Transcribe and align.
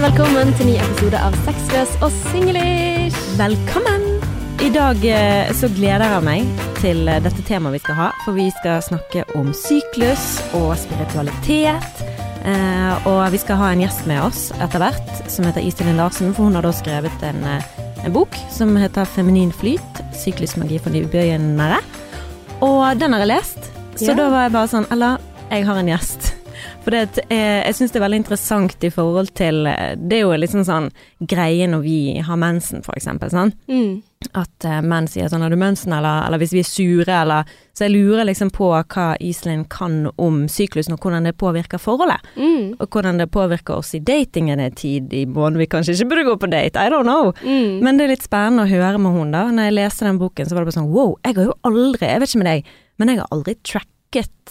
velkommen 0.00 0.48
til 0.56 0.70
ny 0.70 0.74
episode 0.80 1.18
av 1.20 1.34
Sexløs 1.44 1.90
og 2.00 2.14
singlish. 2.30 3.18
Velkommen! 3.36 4.06
I 4.64 4.70
dag 4.72 5.02
eh, 5.04 5.50
så 5.56 5.68
gleder 5.76 6.06
jeg 6.14 6.24
meg 6.24 6.62
til 6.78 7.02
eh, 7.04 7.18
dette 7.20 7.44
temaet 7.44 7.76
vi 7.76 7.80
skal 7.82 7.98
ha, 7.98 8.06
for 8.24 8.36
vi 8.38 8.46
skal 8.54 8.80
snakke 8.86 9.26
om 9.36 9.50
syklus 9.56 10.38
og 10.56 10.72
spiritualitet. 10.80 12.00
Eh, 12.48 13.08
og 13.10 13.20
vi 13.34 13.42
skal 13.42 13.60
ha 13.60 13.68
en 13.74 13.84
gjest 13.84 14.08
med 14.08 14.22
oss 14.24 14.46
etter 14.56 14.80
hvert, 14.80 15.12
som 15.28 15.44
heter 15.44 15.68
Iselin 15.68 16.00
Larsen, 16.00 16.32
for 16.32 16.48
hun 16.48 16.56
har 16.56 16.64
da 16.64 16.72
skrevet 16.80 17.28
en, 17.28 17.44
en 17.44 18.16
bok 18.16 18.40
som 18.56 18.72
heter 18.80 19.04
'Feminin 19.04 19.52
flyt 19.52 20.04
syklusmagi 20.16 20.80
for 20.80 20.96
de 20.96 21.04
ubøyende'. 21.04 21.84
Og 22.64 22.96
den 22.96 23.12
har 23.12 23.20
jeg 23.26 23.34
lest, 23.36 23.72
så 24.00 24.14
Ja. 24.14 24.16
da 24.16 24.30
var 24.32 24.48
jeg 24.48 24.52
bare 24.52 24.68
sånn 24.68 24.88
Eller, 24.90 25.20
jeg 25.50 25.66
har 25.66 25.76
en 25.76 25.92
gjest. 25.92 26.29
For 26.80 26.94
det, 26.94 27.26
eh, 27.28 27.60
jeg 27.66 27.76
syns 27.76 27.92
det 27.92 28.00
er 28.00 28.06
veldig 28.06 28.20
interessant 28.22 28.84
i 28.86 28.90
forhold 28.92 29.34
til 29.36 29.66
eh, 29.68 29.96
Det 30.00 30.16
er 30.16 30.22
jo 30.24 30.36
liksom 30.38 30.62
sånn 30.64 30.88
greie 31.28 31.66
når 31.68 31.82
vi 31.84 31.98
har 32.24 32.38
mensen, 32.40 32.84
for 32.86 32.96
eksempel. 32.96 33.28
Sånn? 33.32 33.52
Mm. 33.68 33.98
At 34.36 34.64
eh, 34.68 34.80
menn 34.84 35.08
sier 35.08 35.28
sånn 35.28 35.44
'har 35.44 35.52
du 35.52 35.58
mensen', 35.60 35.92
eller, 35.92 36.24
eller 36.26 36.40
hvis 36.40 36.54
vi 36.56 36.62
er 36.64 36.68
sure, 36.68 37.12
eller 37.22 37.44
Så 37.76 37.84
jeg 37.86 37.92
lurer 37.92 38.24
liksom 38.24 38.50
på 38.50 38.72
hva 38.72 39.16
Iselin 39.20 39.64
kan 39.64 40.10
om 40.18 40.48
syklusen, 40.48 40.92
og 40.92 41.00
hvordan 41.00 41.24
det 41.24 41.38
påvirker 41.38 41.80
forholdet. 41.80 42.20
Mm. 42.36 42.76
Og 42.80 42.88
hvordan 42.88 43.18
det 43.18 43.30
påvirker 43.30 43.76
oss 43.78 43.94
i 43.94 44.00
datingen 44.00 44.60
en 44.60 44.72
tid 44.72 45.12
i 45.12 45.24
måneden 45.24 45.58
vi 45.58 45.66
kanskje 45.66 45.94
ikke 45.94 46.08
burde 46.10 46.28
gå 46.28 46.36
på 46.36 46.50
date. 46.50 46.76
I 46.76 46.90
don't 46.90 47.08
know. 47.08 47.32
Mm. 47.44 47.80
Men 47.80 47.96
det 47.96 48.04
er 48.04 48.14
litt 48.16 48.26
spennende 48.26 48.64
å 48.64 48.68
høre 48.68 48.98
med 48.98 49.12
hun 49.16 49.32
da. 49.32 49.46
Når 49.48 49.70
jeg 49.70 49.78
leste 49.78 50.04
den 50.04 50.18
boken, 50.18 50.46
så 50.46 50.54
var 50.54 50.64
det 50.64 50.72
bare 50.72 50.80
sånn 50.80 50.92
wow, 50.92 51.16
jeg 51.24 51.36
har 51.36 51.44
jo 51.44 51.56
aldri, 51.64 52.06
jeg 52.06 52.20
vet 52.20 52.28
ikke 52.28 52.44
med 52.44 52.52
deg, 52.52 52.64
men 52.98 53.08
jeg 53.08 53.18
har 53.18 53.32
aldri 53.32 53.56
tracket 53.64 53.99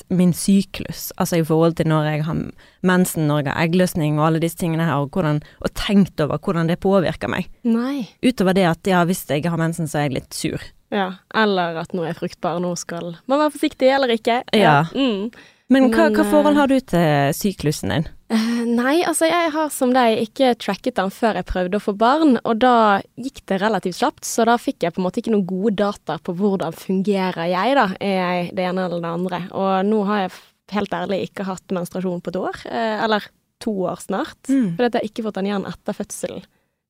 min 0.09 0.33
syklus. 0.33 1.09
Altså 1.17 1.39
i 1.39 1.45
forhold 1.45 1.75
til 1.79 1.89
når 1.91 2.07
jeg 2.09 2.25
har 2.25 2.37
mensen, 2.81 3.27
når 3.27 3.43
jeg 3.43 3.51
har 3.51 3.65
eggløsning 3.65 4.19
og 4.19 4.27
alle 4.27 4.41
disse 4.43 4.57
tingene 4.57 4.85
her, 4.87 5.03
og, 5.03 5.09
hvordan, 5.13 5.41
og 5.59 5.73
tenkt 5.75 6.19
over 6.23 6.39
hvordan 6.39 6.69
det 6.71 6.79
påvirker 6.79 7.31
meg. 7.31 7.49
Nei. 7.67 8.07
Utover 8.23 8.55
det 8.57 8.67
at 8.69 8.87
ja, 8.87 9.03
hvis 9.05 9.25
jeg 9.29 9.45
har 9.49 9.59
mensen, 9.59 9.87
så 9.87 9.99
er 9.99 10.09
jeg 10.09 10.19
litt 10.19 10.33
sur. 10.33 10.63
Ja. 10.93 11.11
Eller 11.35 11.77
at 11.83 11.93
nå 11.93 12.03
er 12.03 12.13
jeg 12.13 12.21
fruktbar, 12.23 12.61
nå 12.63 12.73
skal 12.79 13.15
man 13.29 13.41
være 13.43 13.53
forsiktig 13.57 13.91
eller 13.93 14.15
ikke. 14.15 14.41
Ja. 14.57 14.83
Mm. 14.95 15.29
Men 15.69 15.91
hva, 15.93 16.07
hva 16.09 16.25
forhold 16.25 16.55
eh, 16.55 16.59
har 16.63 16.71
du 16.71 16.79
til 16.79 17.35
syklusen 17.37 17.93
din? 17.93 18.07
Eh, 18.29 18.61
nei, 18.69 18.99
altså 19.09 19.25
jeg 19.25 19.49
har 19.55 19.71
som 19.73 19.89
deg 19.95 20.19
ikke 20.21 20.51
tracket 20.61 20.99
den 20.99 21.09
før 21.09 21.39
jeg 21.39 21.47
prøvde 21.49 21.79
å 21.79 21.81
få 21.81 21.95
barn, 21.97 22.35
og 22.45 22.59
da 22.61 23.01
gikk 23.17 23.41
det 23.49 23.57
relativt 23.63 23.97
kjapt, 24.03 24.21
så 24.27 24.45
da 24.45 24.53
fikk 24.61 24.85
jeg 24.85 24.93
på 24.93 25.01
en 25.01 25.07
måte 25.07 25.17
ikke 25.23 25.33
noen 25.33 25.47
gode 25.49 25.75
data 25.81 26.19
på 26.21 26.35
hvordan 26.37 26.75
fungerer 26.77 27.49
jeg, 27.49 27.73
da. 27.79 27.87
Er 27.99 28.19
jeg 28.19 28.51
det 28.59 28.67
ene 28.69 28.85
eller 28.85 29.01
det 29.01 29.09
andre? 29.15 29.41
Og 29.57 29.71
nå 29.89 30.03
har 30.11 30.21
jeg 30.27 30.37
helt 30.75 30.93
ærlig 30.93 31.23
ikke 31.25 31.47
hatt 31.49 31.73
menstruasjon 31.73 32.21
på 32.21 32.29
et 32.29 32.39
år, 32.43 32.61
eh, 32.69 33.03
eller 33.07 33.25
to 33.59 33.73
år 33.89 33.97
snart, 33.99 34.37
Mm. 34.47 34.77
fordi 34.77 35.01
jeg 35.01 35.09
ikke 35.09 35.23
fått 35.25 35.33
den 35.41 35.49
igjen 35.49 35.65
etter 35.67 35.93
fødselen. 35.97 36.43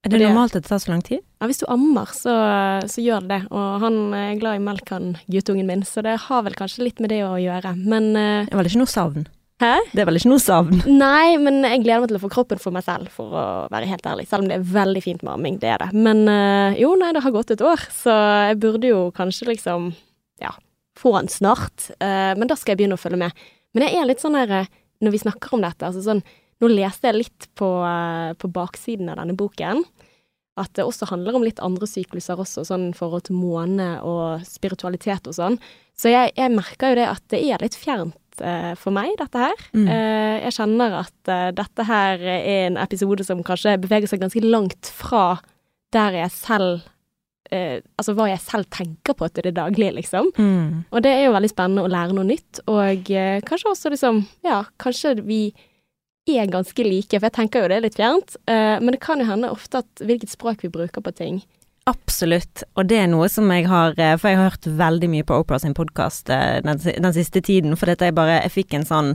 Er 0.03 0.09
det 0.09 0.19
det- 0.19 0.27
normalt 0.29 0.55
at 0.55 0.63
det 0.63 0.69
tar 0.69 0.77
så 0.79 0.89
lang 0.91 1.01
tid? 1.01 1.19
Ja, 1.41 1.47
hvis 1.47 1.59
du 1.59 1.65
ammer, 1.67 2.05
så, 2.05 2.83
så 2.83 2.99
gjør 3.03 3.21
det 3.21 3.29
det. 3.29 3.51
Og 3.51 3.79
han 3.81 4.13
er 4.13 4.35
glad 4.39 4.55
i 4.55 4.63
melk, 4.63 4.89
han 4.89 5.17
guttungen 5.29 5.65
min, 5.65 5.81
så 5.83 6.03
det 6.03 6.19
har 6.19 6.43
vel 6.43 6.53
kanskje 6.53 6.83
litt 6.83 6.99
med 6.99 7.09
det 7.09 7.23
å 7.23 7.35
gjøre. 7.39 7.75
Men 7.77 8.15
eh, 8.15 8.45
Det 8.45 8.53
var 8.53 8.63
ikke 8.63 8.77
noe 8.83 8.87
savn? 8.87 9.27
Hæ? 9.59 9.73
Det 9.91 9.99
er 9.99 10.07
vel 10.07 10.15
ikke 10.15 10.31
noe 10.31 10.39
savn? 10.39 10.77
Nei, 10.87 11.35
men 11.41 11.59
jeg 11.67 11.81
gleder 11.83 12.05
meg 12.05 12.11
til 12.11 12.19
å 12.19 12.21
få 12.23 12.31
kroppen 12.31 12.61
for 12.61 12.71
meg 12.71 12.85
selv, 12.85 13.09
for 13.11 13.33
å 13.35 13.45
være 13.73 13.89
helt 13.89 14.05
ærlig. 14.07 14.25
Selv 14.29 14.45
om 14.45 14.51
det 14.51 14.55
er 14.55 14.69
veldig 14.71 15.01
fint 15.03 15.25
med 15.25 15.33
amming, 15.33 15.57
det 15.59 15.73
er 15.73 15.81
det. 15.83 15.89
Men 16.07 16.21
eh, 16.31 16.79
jo, 16.79 16.93
nei, 16.99 17.11
det 17.15 17.25
har 17.25 17.33
gått 17.35 17.51
et 17.51 17.63
år, 17.67 17.83
så 17.91 18.15
jeg 18.47 18.59
burde 18.63 18.87
jo 18.87 19.01
kanskje 19.17 19.49
liksom, 19.49 19.89
ja, 20.39 20.53
få 20.99 21.11
han 21.17 21.27
snart. 21.31 21.89
Eh, 21.99 22.31
men 22.39 22.47
da 22.47 22.55
skal 22.55 22.73
jeg 22.73 22.85
begynne 22.85 22.95
å 22.95 23.01
følge 23.01 23.19
med. 23.19 23.43
Men 23.75 23.85
jeg 23.85 23.99
er 23.99 24.07
litt 24.07 24.23
sånn 24.23 24.39
her, 24.39 24.53
eh, 24.61 24.71
når 25.03 25.15
vi 25.17 25.21
snakker 25.25 25.57
om 25.57 25.65
dette, 25.67 25.89
altså 25.89 26.05
sånn, 26.07 26.23
nå 26.63 26.71
leste 26.71 27.11
jeg 27.11 27.19
litt 27.19 27.49
på, 27.59 27.67
på 28.39 28.51
baksiden 28.55 29.11
av 29.11 29.19
denne 29.19 29.35
boken, 29.39 29.83
at 30.59 30.71
det 30.75 30.83
også 30.83 31.07
handler 31.11 31.37
om 31.37 31.45
litt 31.45 31.59
andre 31.63 31.87
sykluser 31.87 32.39
også, 32.39 32.65
sånn 32.67 32.89
forhold 32.95 33.29
til 33.29 33.37
måne 33.39 33.93
og 34.03 34.43
spiritualitet 34.47 35.27
og 35.31 35.35
sånn. 35.35 35.55
Så 35.95 36.11
jeg, 36.11 36.33
jeg 36.35 36.51
merker 36.51 36.91
jo 36.91 36.99
det 36.99 37.07
at 37.11 37.23
det 37.31 37.39
er 37.47 37.63
litt 37.63 37.77
fjernt 37.79 38.19
eh, 38.45 38.73
for 38.79 38.95
meg, 38.95 39.11
dette 39.19 39.41
her. 39.41 39.65
Mm. 39.73 39.87
Eh, 39.87 40.35
jeg 40.45 40.55
kjenner 40.59 40.99
at 41.01 41.31
eh, 41.31 41.49
dette 41.57 41.85
her 41.87 42.23
er 42.23 42.47
en 42.67 42.79
episode 42.81 43.25
som 43.27 43.43
kanskje 43.45 43.77
beveger 43.83 44.11
seg 44.11 44.23
ganske 44.23 44.43
langt 44.45 44.91
fra 44.95 45.39
der 45.95 46.19
jeg 46.19 46.33
selv 46.35 46.83
eh, 47.51 47.79
Altså 47.97 48.13
hva 48.17 48.27
jeg 48.29 48.41
selv 48.43 48.69
tenker 48.73 49.17
på 49.17 49.29
til 49.33 49.47
det 49.47 49.55
daglige, 49.57 49.95
liksom. 49.97 50.29
Mm. 50.37 50.85
Og 50.91 51.01
det 51.05 51.15
er 51.15 51.25
jo 51.27 51.33
veldig 51.37 51.51
spennende 51.51 51.85
å 51.85 51.91
lære 51.91 52.15
noe 52.17 52.27
nytt, 52.29 52.61
og 52.69 53.09
eh, 53.13 53.39
kanskje 53.47 53.73
også 53.73 53.93
liksom 53.95 54.23
Ja, 54.45 54.63
kanskje 54.81 55.17
vi 55.25 55.43
er 56.29 56.49
ganske 56.51 56.83
like, 56.85 57.17
for 57.17 57.25
jeg 57.25 57.37
tenker 57.39 57.63
jo 57.63 57.69
det 57.71 57.79
er 57.79 57.85
litt 57.87 57.97
fjernt, 57.97 58.35
eh, 58.45 58.75
men 58.77 58.93
det 58.93 59.01
kan 59.01 59.21
jo 59.21 59.25
hende 59.25 59.49
ofte 59.49 59.81
at 59.81 60.03
hvilket 60.03 60.29
språk 60.29 60.61
vi 60.61 60.69
bruker 60.69 61.01
på 61.01 61.13
ting. 61.17 61.39
Absolutt, 61.89 62.63
og 62.77 62.87
det 62.91 62.97
er 63.01 63.07
noe 63.11 63.27
som 63.31 63.49
jeg 63.53 63.65
har 63.69 63.95
eh, 63.97 64.15
For 64.19 64.29
jeg 64.29 64.37
har 64.39 64.51
hørt 64.51 64.67
veldig 64.79 65.09
mye 65.09 65.25
på 65.27 65.37
Oprah 65.41 65.61
sin 65.63 65.73
podkast 65.77 66.29
den, 66.29 66.77
den 66.85 67.13
siste 67.15 67.41
tiden, 67.45 67.73
for 67.79 67.89
dette 67.89 68.05
jeg 68.09 68.17
bare 68.17 68.41
Jeg 68.43 68.53
fikk 68.59 68.75
en 68.77 68.85
sånn 68.89 69.13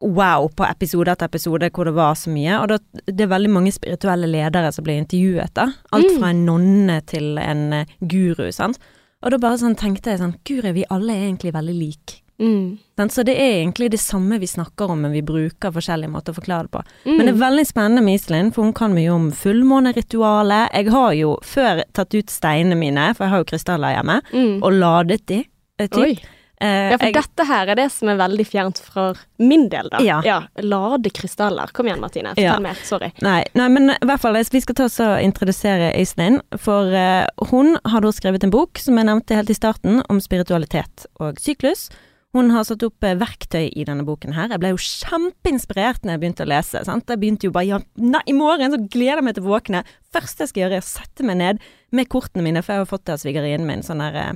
wow 0.00 0.46
på 0.56 0.64
episode 0.64 1.12
etter 1.12 1.28
episode 1.28 1.68
hvor 1.76 1.84
det 1.84 1.92
var 1.92 2.14
så 2.16 2.30
mye. 2.32 2.54
Og 2.62 2.70
da, 2.70 2.78
det 3.04 3.20
er 3.26 3.28
veldig 3.34 3.50
mange 3.52 3.72
spirituelle 3.76 4.30
ledere 4.32 4.70
som 4.72 4.86
blir 4.86 4.96
intervjuet, 4.96 5.52
da. 5.58 5.66
Alt 5.92 6.06
Mm. 6.08 6.14
fra 6.22 6.30
en 6.32 6.40
nonne 6.46 6.96
til 7.04 7.36
en 7.36 7.60
eh, 7.82 7.90
guru, 8.00 8.46
sant. 8.56 8.78
Og 9.20 9.34
da 9.34 9.36
bare 9.42 9.58
sånn 9.60 9.76
tenkte 9.76 10.14
jeg 10.14 10.22
sånn 10.22 10.38
Guri, 10.48 10.72
vi 10.72 10.86
alle 10.88 11.12
er 11.12 11.26
egentlig 11.28 11.52
veldig 11.52 11.74
like. 11.76 12.22
Mm. 12.40 12.78
Så 13.10 13.22
det 13.24 13.34
er 13.40 13.60
egentlig 13.62 13.90
det 13.92 14.00
samme 14.00 14.38
vi 14.40 14.48
snakker 14.48 14.90
om, 14.92 15.00
men 15.04 15.12
vi 15.12 15.22
bruker 15.24 15.72
forskjellige 15.72 16.12
måter 16.12 16.34
å 16.34 16.38
forklare 16.40 16.66
det 16.68 16.72
på. 16.74 16.82
Mm. 17.06 17.14
Men 17.16 17.26
det 17.26 17.32
er 17.34 17.38
veldig 17.44 17.66
spennende 17.68 18.02
med 18.04 18.18
Iselin, 18.18 18.50
for 18.52 18.64
hun 18.66 18.74
kan 18.76 18.92
mye 18.96 19.12
om 19.12 19.30
fullmåneritualet. 19.32 20.72
Jeg 20.74 20.90
har 20.92 21.12
jo 21.16 21.36
før 21.46 21.84
tatt 21.96 22.14
ut 22.16 22.30
steinene 22.32 22.76
mine, 22.78 23.10
for 23.16 23.26
jeg 23.26 23.34
har 23.34 23.44
jo 23.44 23.48
krystaller 23.54 23.96
hjemme, 23.96 24.20
mm. 24.32 24.60
og 24.62 24.76
ladet 24.76 25.24
de. 25.30 25.40
eh, 25.80 25.88
typ. 25.88 26.20
Eh, 26.60 26.90
Ja, 26.92 26.98
for 27.00 27.06
jeg, 27.08 27.14
dette 27.16 27.44
her 27.48 27.70
er 27.72 27.78
det 27.78 27.86
som 27.88 28.10
er 28.12 28.18
veldig 28.20 28.44
fjernt 28.44 28.78
for 28.84 29.16
min 29.40 29.70
del, 29.72 29.88
da. 29.88 30.02
Ja. 30.04 30.42
Lade 30.60 31.08
krystaller. 31.08 31.72
Kom 31.72 31.88
igjen, 31.88 32.02
Martine. 32.02 32.34
Fortell 32.34 32.44
Ja. 32.44 32.58
mer. 32.60 32.76
Sorry. 32.84 33.08
nei, 33.24 33.46
nei, 33.54 33.68
men 33.72 33.94
i 33.94 34.04
hvert 34.04 34.20
fall, 34.20 34.36
vi 34.36 34.60
skal 34.60 34.74
ta 34.76 34.84
oss 34.84 35.00
og 35.00 35.22
introdusere 35.24 35.94
Øystein. 35.96 36.42
for 36.58 36.92
uh, 36.92 37.24
hun 37.48 37.78
har 37.86 38.00
da 38.04 38.12
skrevet 38.12 38.44
en 38.44 38.50
bok, 38.52 38.76
som 38.76 38.98
jeg 39.00 39.06
nevnte 39.08 39.34
helt 39.40 39.48
i 39.48 39.54
starten, 39.56 40.02
om 40.10 40.20
spiritualitet 40.20 41.06
og 41.18 41.40
syklus. 41.40 41.88
Hun 42.36 42.52
har 42.54 42.62
satt 42.66 42.84
opp 42.86 43.02
eh, 43.02 43.16
verktøy 43.18 43.72
i 43.74 43.84
denne 43.86 44.04
boken 44.06 44.36
her. 44.36 44.52
Jeg 44.52 44.62
ble 44.62 44.70
jo 44.70 44.82
kjempeinspirert 44.84 46.04
når 46.04 46.14
jeg 46.14 46.22
begynte 46.22 46.44
å 46.46 46.50
lese. 46.50 46.82
Sant? 46.86 47.10
Jeg 47.10 47.18
begynte 47.18 47.48
jo 47.48 47.54
bare 47.54 47.66
ja, 47.66 47.80
nei, 47.98 48.20
i 48.30 48.36
morgen 48.36 48.70
så 48.70 48.78
gleder 48.84 49.18
jeg 49.18 49.26
meg 49.26 49.36
til 49.38 49.48
å 49.48 49.50
våkne. 49.50 49.82
Første 50.14 50.46
jeg 50.46 50.52
skal 50.52 50.64
gjøre 50.64 50.78
er 50.78 50.84
å 50.84 50.86
sette 50.86 51.26
meg 51.26 51.40
ned 51.40 51.64
med 51.96 52.10
kortene 52.12 52.46
mine, 52.46 52.62
for 52.62 52.76
jeg 52.76 52.84
har 52.84 52.90
fått 52.92 53.08
det 53.08 53.16
av 53.16 53.22
svigerinnen 53.24 53.66
min. 53.66 53.82
Sånn 53.86 54.04
der 54.04 54.20
eh, 54.22 54.30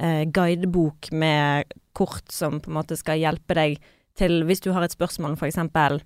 eh, 0.00 0.22
guidebok 0.24 1.10
med 1.12 1.76
kort 1.98 2.32
som 2.32 2.62
på 2.64 2.72
en 2.72 2.78
måte 2.78 2.96
skal 2.96 3.20
hjelpe 3.20 3.58
deg 3.58 3.76
til 4.18 4.40
hvis 4.48 4.64
du 4.64 4.72
har 4.72 4.86
et 4.86 4.96
spørsmål, 4.96 5.36
for 5.36 5.50
eksempel 5.50 6.00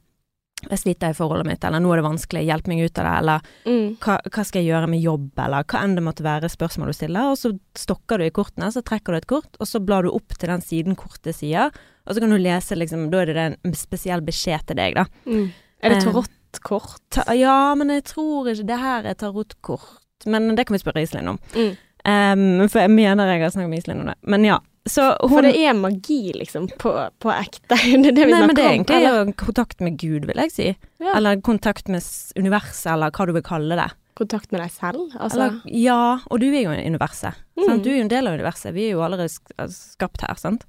jeg 0.70 0.78
sliter 0.78 1.10
i 1.10 1.16
forholdet 1.18 1.46
mitt, 1.46 1.64
eller 1.64 1.80
nå 1.82 1.90
er 1.92 1.96
det 2.00 2.04
vanskelig, 2.06 2.44
hjelp 2.46 2.68
meg 2.70 2.84
ut 2.84 2.98
av 2.98 3.04
det, 3.04 3.14
eller 3.18 3.40
Mm. 3.66 3.96
hva, 3.98 4.18
hva 4.30 4.44
skal 4.44 4.62
jeg 4.62 4.70
gjøre 4.72 4.88
med 4.88 5.00
jobb, 5.02 5.30
eller 5.38 5.64
hva 5.64 5.82
enn 5.82 5.94
det 5.96 6.04
måtte 6.04 6.22
være 6.24 6.48
spørsmål 6.52 6.86
du 6.86 6.92
stiller, 6.92 7.30
og 7.32 7.36
så 7.38 7.52
stokker 7.74 8.18
du 8.18 8.24
i 8.24 8.30
kortene, 8.30 8.70
så 8.72 8.82
trekker 8.82 9.12
du 9.12 9.16
et 9.16 9.26
kort, 9.26 9.56
og 9.60 9.66
så 9.66 9.80
blar 9.84 10.02
du 10.02 10.10
opp 10.10 10.28
til 10.38 10.48
den 10.48 10.60
siden 10.60 10.96
kortet 10.96 11.34
sier, 11.34 11.70
og 12.06 12.14
så 12.14 12.20
kan 12.20 12.30
du 12.30 12.38
lese 12.38 12.76
liksom, 12.78 13.10
da 13.10 13.18
er 13.22 13.26
det 13.32 13.36
en 13.64 13.72
spesiell 13.74 14.20
beskjed 14.22 14.66
til 14.66 14.76
deg, 14.76 14.94
da. 14.94 15.04
Mm. 15.26 15.50
Er 15.82 15.88
det 15.90 15.96
Eh, 15.98 16.04
tarotkort? 16.12 17.00
Ta, 17.10 17.24
ja, 17.34 17.74
men 17.74 17.88
jeg 17.88 18.04
tror 18.04 18.48
ikke 18.52 18.66
det 18.66 18.78
her 18.78 19.04
er 19.04 19.14
tarotkort, 19.14 20.26
men 20.26 20.54
det 20.54 20.66
kan 20.66 20.74
vi 20.76 20.82
spørre 20.82 21.02
Iselin 21.02 21.28
om. 21.34 21.38
Mm. 21.54 21.76
Um, 22.04 22.68
for 22.68 22.80
jeg 22.82 22.90
mener 22.90 23.26
jeg 23.30 23.42
har 23.42 23.50
snakket 23.54 23.70
med 23.70 23.78
Iselin 23.78 24.00
om 24.02 24.06
det. 24.10 24.16
Men 24.26 24.44
ja, 24.44 24.58
hun 24.82 25.30
For 25.30 25.46
det 25.46 25.54
er 25.62 25.74
magi, 25.78 26.32
liksom, 26.34 26.66
på, 26.78 26.92
på 27.22 27.32
ekte. 27.32 27.78
Det 28.02 28.10
er 28.10 28.16
det 28.16 28.26
vi 28.26 28.34
Nei, 28.34 28.46
men 28.48 28.56
det 28.58 28.64
er 28.64 28.72
egentlig 28.74 28.98
eller? 28.98 29.18
jo 29.28 29.34
kontakt 29.38 29.80
med 29.80 29.98
Gud, 30.00 30.26
vil 30.26 30.40
jeg 30.42 30.54
si. 30.54 30.68
Ja. 31.02 31.16
Eller 31.16 31.40
kontakt 31.40 31.90
med 31.92 32.02
universet, 32.38 32.88
eller 32.96 33.14
hva 33.14 33.26
du 33.28 33.34
vil 33.36 33.44
kalle 33.46 33.78
det. 33.78 33.88
Kontakt 34.18 34.50
med 34.52 34.60
deg 34.60 34.72
selv? 34.74 35.04
Altså. 35.14 35.38
Eller, 35.38 35.60
ja, 35.70 36.18
og 36.26 36.42
du 36.42 36.48
er 36.50 36.64
jo 36.66 36.74
universet. 36.74 37.38
Mm. 37.56 37.78
Du 37.84 37.92
er 37.92 38.00
jo 38.00 38.06
en 38.08 38.12
del 38.12 38.28
av 38.28 38.34
universet. 38.40 38.74
Vi 38.74 38.88
er 38.88 38.96
jo 38.96 39.04
allerede 39.06 39.30
altså, 39.30 39.94
skapt 39.94 40.26
her, 40.26 40.34
sant. 40.40 40.66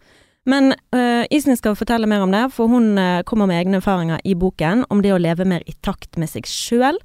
Men 0.49 0.75
uh, 0.95 1.23
Iselin 1.31 1.57
skal 1.59 1.77
fortelle 1.79 2.07
mer 2.09 2.23
om 2.25 2.31
det, 2.33 2.45
for 2.55 2.71
hun 2.71 2.93
uh, 2.99 3.23
kommer 3.27 3.47
med 3.49 3.61
egne 3.61 3.79
erfaringer 3.79 4.23
i 4.27 4.35
boken 4.35 4.85
om 4.91 5.03
det 5.03 5.13
å 5.15 5.21
leve 5.21 5.47
mer 5.47 5.63
i 5.65 5.75
takt 5.85 6.19
med 6.19 6.31
seg 6.31 6.47
sjøl. 6.49 6.99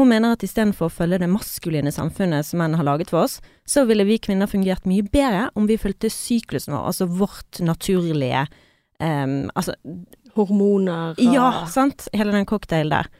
Hun 0.00 0.08
mener 0.08 0.32
at 0.32 0.44
istedenfor 0.46 0.88
å 0.88 0.92
følge 0.94 1.18
det 1.20 1.26
maskuline 1.28 1.90
samfunnet 1.92 2.46
som 2.48 2.62
menn 2.62 2.72
har 2.78 2.86
laget 2.88 3.10
for 3.12 3.26
oss, 3.26 3.34
så 3.68 3.82
ville 3.84 4.06
vi 4.08 4.16
kvinner 4.22 4.48
fungert 4.48 4.86
mye 4.88 5.04
bedre 5.04 5.50
om 5.60 5.66
vi 5.68 5.76
fulgte 5.76 6.08
syklusen 6.08 6.72
vår, 6.72 6.86
altså 6.88 7.08
vårt 7.20 7.60
naturlige 7.60 8.46
um, 8.96 9.50
Altså 9.52 9.74
Hormoner 10.38 11.18
og 11.18 11.34
ja, 11.34 11.50
sant? 11.68 12.06
Hele 12.16 12.32
den 12.32 12.48
cocktailen 12.48 12.94
der. 12.94 13.10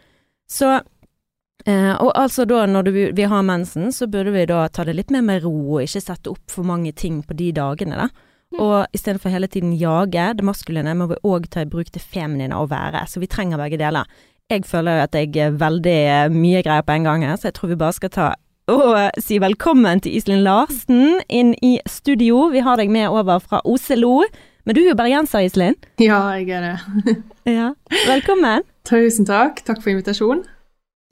Så 0.49 0.71
uh, 0.79 1.95
Og 2.01 2.15
altså 2.15 2.49
da, 2.49 2.63
når 2.65 2.89
du, 2.89 2.93
vi 3.19 3.29
har 3.29 3.45
mensen, 3.45 3.93
så 3.93 4.09
burde 4.09 4.33
vi 4.33 4.49
da 4.49 4.65
ta 4.73 4.87
det 4.89 4.97
litt 4.97 5.13
mer 5.13 5.27
med 5.27 5.45
ro, 5.45 5.53
og 5.77 5.85
ikke 5.85 6.01
sette 6.01 6.33
opp 6.33 6.49
for 6.49 6.65
mange 6.65 6.95
ting 6.97 7.21
på 7.27 7.37
de 7.37 7.53
dagene, 7.61 8.07
da. 8.07 8.09
Mm. 8.51 8.61
Og 8.65 8.97
istedenfor 8.97 9.31
hele 9.31 9.47
tiden 9.53 9.77
jage 9.79 10.31
det 10.39 10.47
maskuline, 10.47 10.97
må 10.97 11.11
vi 11.13 11.21
òg 11.29 11.45
ta 11.53 11.63
i 11.63 11.69
bruk 11.71 11.93
det 11.93 12.01
feminine 12.03 12.57
å 12.57 12.65
være. 12.71 13.05
Så 13.07 13.21
vi 13.23 13.29
trenger 13.31 13.61
begge 13.61 13.79
deler. 13.79 14.09
Jeg 14.51 14.67
føler 14.67 14.99
jo 14.99 15.07
at 15.07 15.15
jeg 15.17 15.37
er 15.39 15.59
veldig 15.59 15.99
eh, 16.11 16.31
mye 16.35 16.63
greier 16.67 16.87
på 16.87 16.97
en 16.99 17.07
gang 17.09 17.27
her, 17.27 17.37
så 17.39 17.49
jeg 17.49 17.59
tror 17.59 17.73
vi 17.73 17.81
bare 17.81 17.97
skal 17.97 18.15
ta 18.15 18.31
og 18.71 18.95
si 19.19 19.41
velkommen 19.43 19.99
til 20.05 20.15
Iselin 20.15 20.45
Larsen 20.47 21.19
inn 21.27 21.57
i 21.59 21.73
studio. 21.91 22.45
Vi 22.53 22.63
har 22.63 22.79
deg 22.79 22.93
med 22.93 23.09
over 23.09 23.41
fra 23.43 23.59
Oslo. 23.67 24.21
Men 24.63 24.77
du 24.77 24.83
er 24.85 24.93
jo 24.93 24.95
bergenser, 24.95 25.43
Iselin? 25.43 25.75
Ja, 25.99 26.21
jeg 26.39 26.53
er 26.55 26.67
det. 26.69 27.17
ja. 27.59 27.73
Velkommen. 28.07 28.63
Tusen 28.87 29.27
takk. 29.27 29.65
Takk 29.67 29.83
for 29.83 29.91
invitasjonen. 29.91 30.45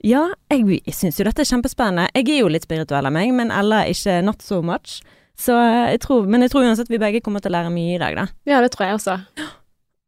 Ja, 0.05 0.29
jeg, 0.47 0.79
jeg 0.85 0.95
syns 0.95 1.19
jo 1.19 1.27
dette 1.27 1.43
er 1.43 1.49
kjempespennende. 1.49 2.07
Jeg 2.15 2.29
er 2.31 2.45
jo 2.45 2.51
litt 2.53 2.63
spirituell 2.63 3.09
av 3.09 3.11
meg, 3.11 3.33
men 3.35 3.51
Ella 3.51 3.83
ikke 3.91 4.21
not 4.23 4.45
so 4.45 4.61
much. 4.63 5.01
Så 5.39 5.55
jeg 5.55 5.99
tror, 6.03 6.27
men 6.31 6.43
jeg 6.45 6.53
tror 6.53 6.67
uansett 6.67 6.91
vi 6.91 6.99
begge 7.01 7.23
kommer 7.25 7.43
til 7.43 7.51
å 7.51 7.57
lære 7.57 7.75
mye 7.75 7.97
i 7.97 7.99
dag, 7.99 8.15
da. 8.15 8.27
Ja, 8.47 8.63
det 8.63 8.71
tror 8.75 8.87
jeg 8.87 9.01
også. 9.01 9.19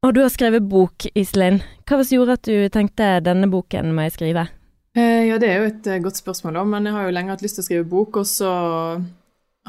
Og 0.01 0.15
du 0.17 0.23
har 0.23 0.31
skrevet 0.33 0.65
bok, 0.65 1.05
Iselin. 1.13 1.59
Hva 1.85 1.99
var 1.99 2.01
det 2.01 2.07
som 2.09 2.15
gjorde 2.15 2.35
at 2.39 2.47
du 2.49 2.55
tenkte 2.73 3.09
denne 3.21 3.45
boken 3.51 3.91
må 3.93 4.07
jeg 4.07 4.15
skrive? 4.15 4.47
Eh, 4.97 5.27
ja, 5.27 5.37
det 5.37 5.51
er 5.51 5.61
jo 5.61 5.67
et 5.69 5.89
uh, 5.91 5.99
godt 6.01 6.17
spørsmål, 6.17 6.57
da. 6.57 6.63
Men 6.71 6.89
jeg 6.89 6.95
har 6.95 7.05
jo 7.05 7.13
lenge 7.13 7.35
hatt 7.35 7.43
lyst 7.45 7.59
til 7.59 7.63
å 7.63 7.67
skrive 7.67 7.85
bok, 7.91 8.17
og 8.23 8.25
så 8.25 8.49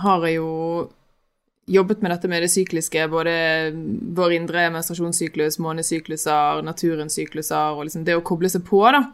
har 0.00 0.24
jeg 0.24 0.38
jo 0.38 0.54
jobbet 1.76 2.00
med 2.00 2.14
dette 2.14 2.32
med 2.32 2.46
det 2.46 2.48
sykliske. 2.54 3.04
Både 3.12 3.36
vår 4.16 4.38
indre 4.38 4.64
menstruasjonssyklus, 4.72 5.60
månesykluser, 5.60 6.64
naturens 6.64 7.20
sykluser, 7.20 7.76
og 7.76 7.90
liksom 7.90 8.08
det 8.08 8.16
å 8.16 8.24
koble 8.24 8.48
seg 8.48 8.64
på, 8.72 8.82
da. 8.88 9.04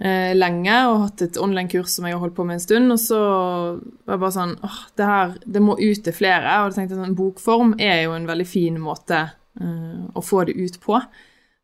Eh, 0.00 0.32
lenge, 0.32 0.80
og 0.88 1.04
hatt 1.04 1.28
et 1.28 1.44
online-kurs 1.44 1.92
som 1.92 2.08
jeg 2.08 2.16
har 2.16 2.24
holdt 2.24 2.40
på 2.40 2.48
med 2.48 2.56
en 2.56 2.66
stund. 2.70 2.96
Og 2.96 3.04
så 3.04 3.20
var 3.20 4.16
jeg 4.16 4.24
bare 4.24 4.38
sånn 4.40 4.58
åh, 4.64 4.82
det 4.96 5.12
her 5.12 5.38
det 5.44 5.68
må 5.68 5.76
ut 5.76 6.04
til 6.08 6.20
flere. 6.24 6.62
Og 6.62 6.72
jeg 6.72 6.80
tenkte 6.80 7.04
sånn, 7.04 7.18
bokform 7.20 7.76
er 7.76 8.06
jo 8.08 8.16
en 8.16 8.32
veldig 8.32 8.48
fin 8.48 8.80
måte 8.80 9.26
å 9.60 10.22
få 10.24 10.44
det 10.48 10.56
ut 10.58 10.80
på. 10.82 10.98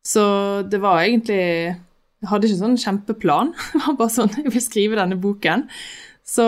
Så 0.01 0.23
det 0.71 0.79
var 0.81 1.03
egentlig 1.03 1.41
Jeg 1.41 2.29
hadde 2.29 2.47
ikke 2.47 2.61
sånn 2.61 2.79
kjempeplan. 2.79 3.53
Det 3.73 3.81
var 3.85 3.97
bare 3.99 4.13
sånn 4.13 4.33
Jeg 4.39 4.53
vil 4.53 4.63
skrive 4.63 4.99
denne 4.99 5.17
boken. 5.21 5.67
Så, 6.21 6.45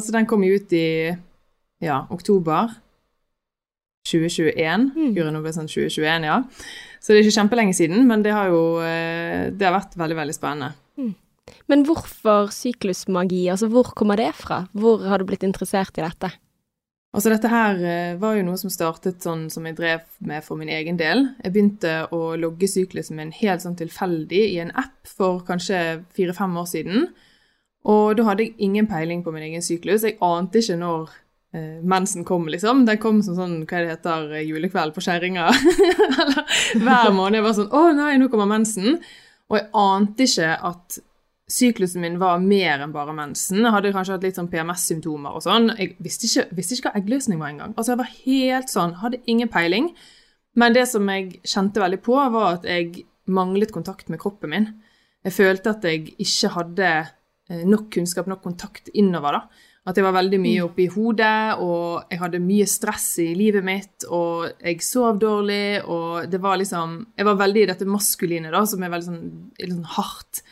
så 0.00 0.14
den 0.14 0.28
kom 0.30 0.44
jo 0.46 0.56
ut 0.56 0.72
i 0.72 1.10
ja, 1.84 2.04
oktober 2.14 2.70
2021. 4.08 4.90
Mm. 4.96 5.14
Guri, 5.16 5.32
nå 5.34 5.42
ble 5.44 5.52
sånn 5.54 5.68
2021, 5.70 6.26
ja. 6.28 6.38
Så 6.98 7.12
det 7.12 7.20
er 7.20 7.26
ikke 7.26 7.38
kjempelenge 7.38 7.76
siden, 7.76 8.06
men 8.08 8.24
det 8.24 8.34
har 8.34 8.50
jo 8.50 8.62
eh, 8.82 9.50
det 9.54 9.66
har 9.66 9.76
vært 9.76 9.98
veldig, 10.00 10.18
veldig 10.22 10.36
spennende. 10.36 10.72
Mm. 10.98 11.12
Men 11.70 11.84
hvorfor 11.88 12.50
syklusmagi? 12.52 13.44
Altså, 13.52 13.68
hvor 13.72 13.92
kommer 13.96 14.20
det 14.20 14.32
fra? 14.38 14.64
Hvor 14.76 15.04
har 15.08 15.20
du 15.20 15.28
blitt 15.28 15.46
interessert 15.46 15.98
i 16.00 16.04
dette? 16.04 16.32
Altså 17.18 17.32
dette 17.32 17.50
her 17.50 17.80
eh, 17.82 18.16
var 18.22 18.36
jo 18.38 18.44
noe 18.46 18.58
som 18.60 18.70
startet 18.70 19.24
sånn 19.24 19.48
som 19.50 19.64
jeg 19.66 19.74
drev 19.74 20.04
med 20.22 20.44
for 20.46 20.54
min 20.60 20.68
egen 20.70 21.00
del. 21.00 21.24
Jeg 21.42 21.50
begynte 21.50 21.94
å 22.14 22.36
logge 22.38 22.68
syklusen 22.70 23.18
min 23.18 23.32
helt 23.34 23.64
sånn 23.64 23.74
tilfeldig 23.80 24.42
i 24.52 24.60
en 24.62 24.70
app 24.78 25.10
for 25.18 25.40
kanskje 25.48 26.04
fire-fem 26.14 26.54
år 26.62 26.68
siden. 26.70 27.08
Og 27.90 28.14
da 28.14 28.28
hadde 28.28 28.46
jeg 28.46 28.54
ingen 28.62 28.86
peiling 28.86 29.24
på 29.26 29.34
min 29.34 29.48
egen 29.48 29.66
syklus. 29.66 30.06
Jeg 30.06 30.14
ante 30.22 30.62
ikke 30.62 30.78
når 30.78 31.10
eh, 31.58 31.82
mensen 31.82 32.22
kom, 32.28 32.46
liksom. 32.54 32.84
Den 32.86 33.02
kom 33.02 33.18
som 33.26 33.34
sånn, 33.34 33.58
hva 33.66 33.82
det 33.82 33.96
heter, 33.96 34.30
eh, 34.38 34.46
julekveld 34.46 34.94
på 34.94 35.02
kjerringa. 35.02 35.48
hver 36.84 37.10
måned. 37.18 37.40
Jeg 37.40 37.48
var 37.48 37.58
sånn 37.58 37.74
Å 37.74 37.82
nei, 37.98 38.12
nå 38.22 38.30
kommer 38.30 38.46
mensen. 38.54 39.02
Og 39.50 39.58
jeg 39.58 39.70
ante 39.82 40.30
ikke 40.30 40.54
at 40.70 41.02
syklusen 41.48 42.04
min 42.04 42.18
var 42.20 42.42
mer 42.44 42.82
enn 42.84 42.92
bare 42.92 43.14
mensen. 43.16 43.62
Jeg 43.64 43.72
hadde 43.72 43.92
kanskje 43.94 44.16
hatt 44.16 44.26
litt 44.26 44.38
sånn 44.38 44.50
PMS-symptomer 44.52 45.36
og 45.38 45.44
sånn. 45.44 45.70
Jeg 45.78 45.94
visste 46.04 46.28
ikke, 46.28 46.44
visste 46.58 46.76
ikke 46.76 46.90
hva 46.90 47.00
eggløsning 47.00 47.40
var 47.40 47.52
engang. 47.54 47.76
Altså, 47.76 47.94
jeg 47.94 48.02
var 48.02 48.10
helt 48.18 48.72
sånn, 48.72 48.98
hadde 49.00 49.22
ingen 49.32 49.50
peiling. 49.52 49.92
Men 50.58 50.76
det 50.76 50.84
som 50.90 51.08
jeg 51.08 51.38
kjente 51.48 51.80
veldig 51.80 52.00
på, 52.04 52.18
var 52.34 52.58
at 52.58 52.68
jeg 52.68 53.06
manglet 53.32 53.72
kontakt 53.72 54.12
med 54.12 54.20
kroppen 54.20 54.52
min. 54.52 54.68
Jeg 55.24 55.36
følte 55.36 55.72
at 55.72 55.88
jeg 55.88 56.12
ikke 56.20 56.52
hadde 56.54 56.92
eh, 56.98 57.64
nok 57.64 57.88
kunnskap, 57.96 58.28
nok 58.28 58.44
kontakt 58.44 58.92
innover. 58.92 59.40
da. 59.40 59.66
At 59.88 59.96
jeg 59.96 60.04
var 60.04 60.18
veldig 60.18 60.38
mye 60.42 60.62
oppi 60.66 60.84
oppe 60.84 60.84
i 60.84 60.92
hodet, 60.92 61.64
og 61.64 62.12
jeg 62.12 62.20
hadde 62.20 62.44
mye 62.44 62.68
stress 62.68 63.06
i 63.24 63.30
livet 63.32 63.64
mitt, 63.64 64.04
og 64.12 64.50
jeg 64.60 64.82
sov 64.84 65.16
dårlig, 65.22 65.80
og 65.88 66.28
det 66.28 66.42
var 66.44 66.60
liksom 66.60 66.98
Jeg 67.16 67.24
var 67.24 67.38
veldig 67.40 67.62
i 67.62 67.68
dette 67.70 67.88
maskuline, 67.88 68.52
da, 68.52 68.66
som 68.68 68.82
er 68.84 68.92
veldig 68.92 69.08
sånn, 69.08 69.22
litt 69.62 69.72
sånn 69.78 69.94
hardt 69.96 70.42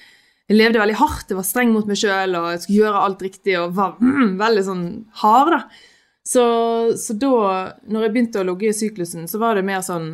jeg 0.47 0.59
levde 0.61 0.79
veldig 0.79 0.99
hardt, 1.01 1.31
jeg 1.31 1.39
var 1.41 1.47
streng 1.47 1.73
mot 1.75 1.89
meg 1.89 1.99
sjøl 1.99 2.37
og 2.39 2.49
jeg 2.53 2.63
skulle 2.63 2.81
gjøre 2.85 3.03
alt 3.09 3.23
riktig 3.27 3.57
og 3.59 3.75
var 3.75 3.97
mm, 3.99 4.37
veldig 4.39 4.65
sånn 4.69 4.87
hard, 5.23 5.53
da. 5.57 5.61
Så, 6.27 6.45
så, 6.99 7.15
da, 7.23 7.33
når 7.87 8.07
jeg 8.07 8.13
begynte 8.15 8.41
å 8.43 8.47
logge 8.47 8.71
i 8.71 8.75
syklusen, 8.75 9.29
så 9.31 9.39
var 9.39 9.59
det 9.59 9.67
mer 9.67 9.83
sånn 9.87 10.09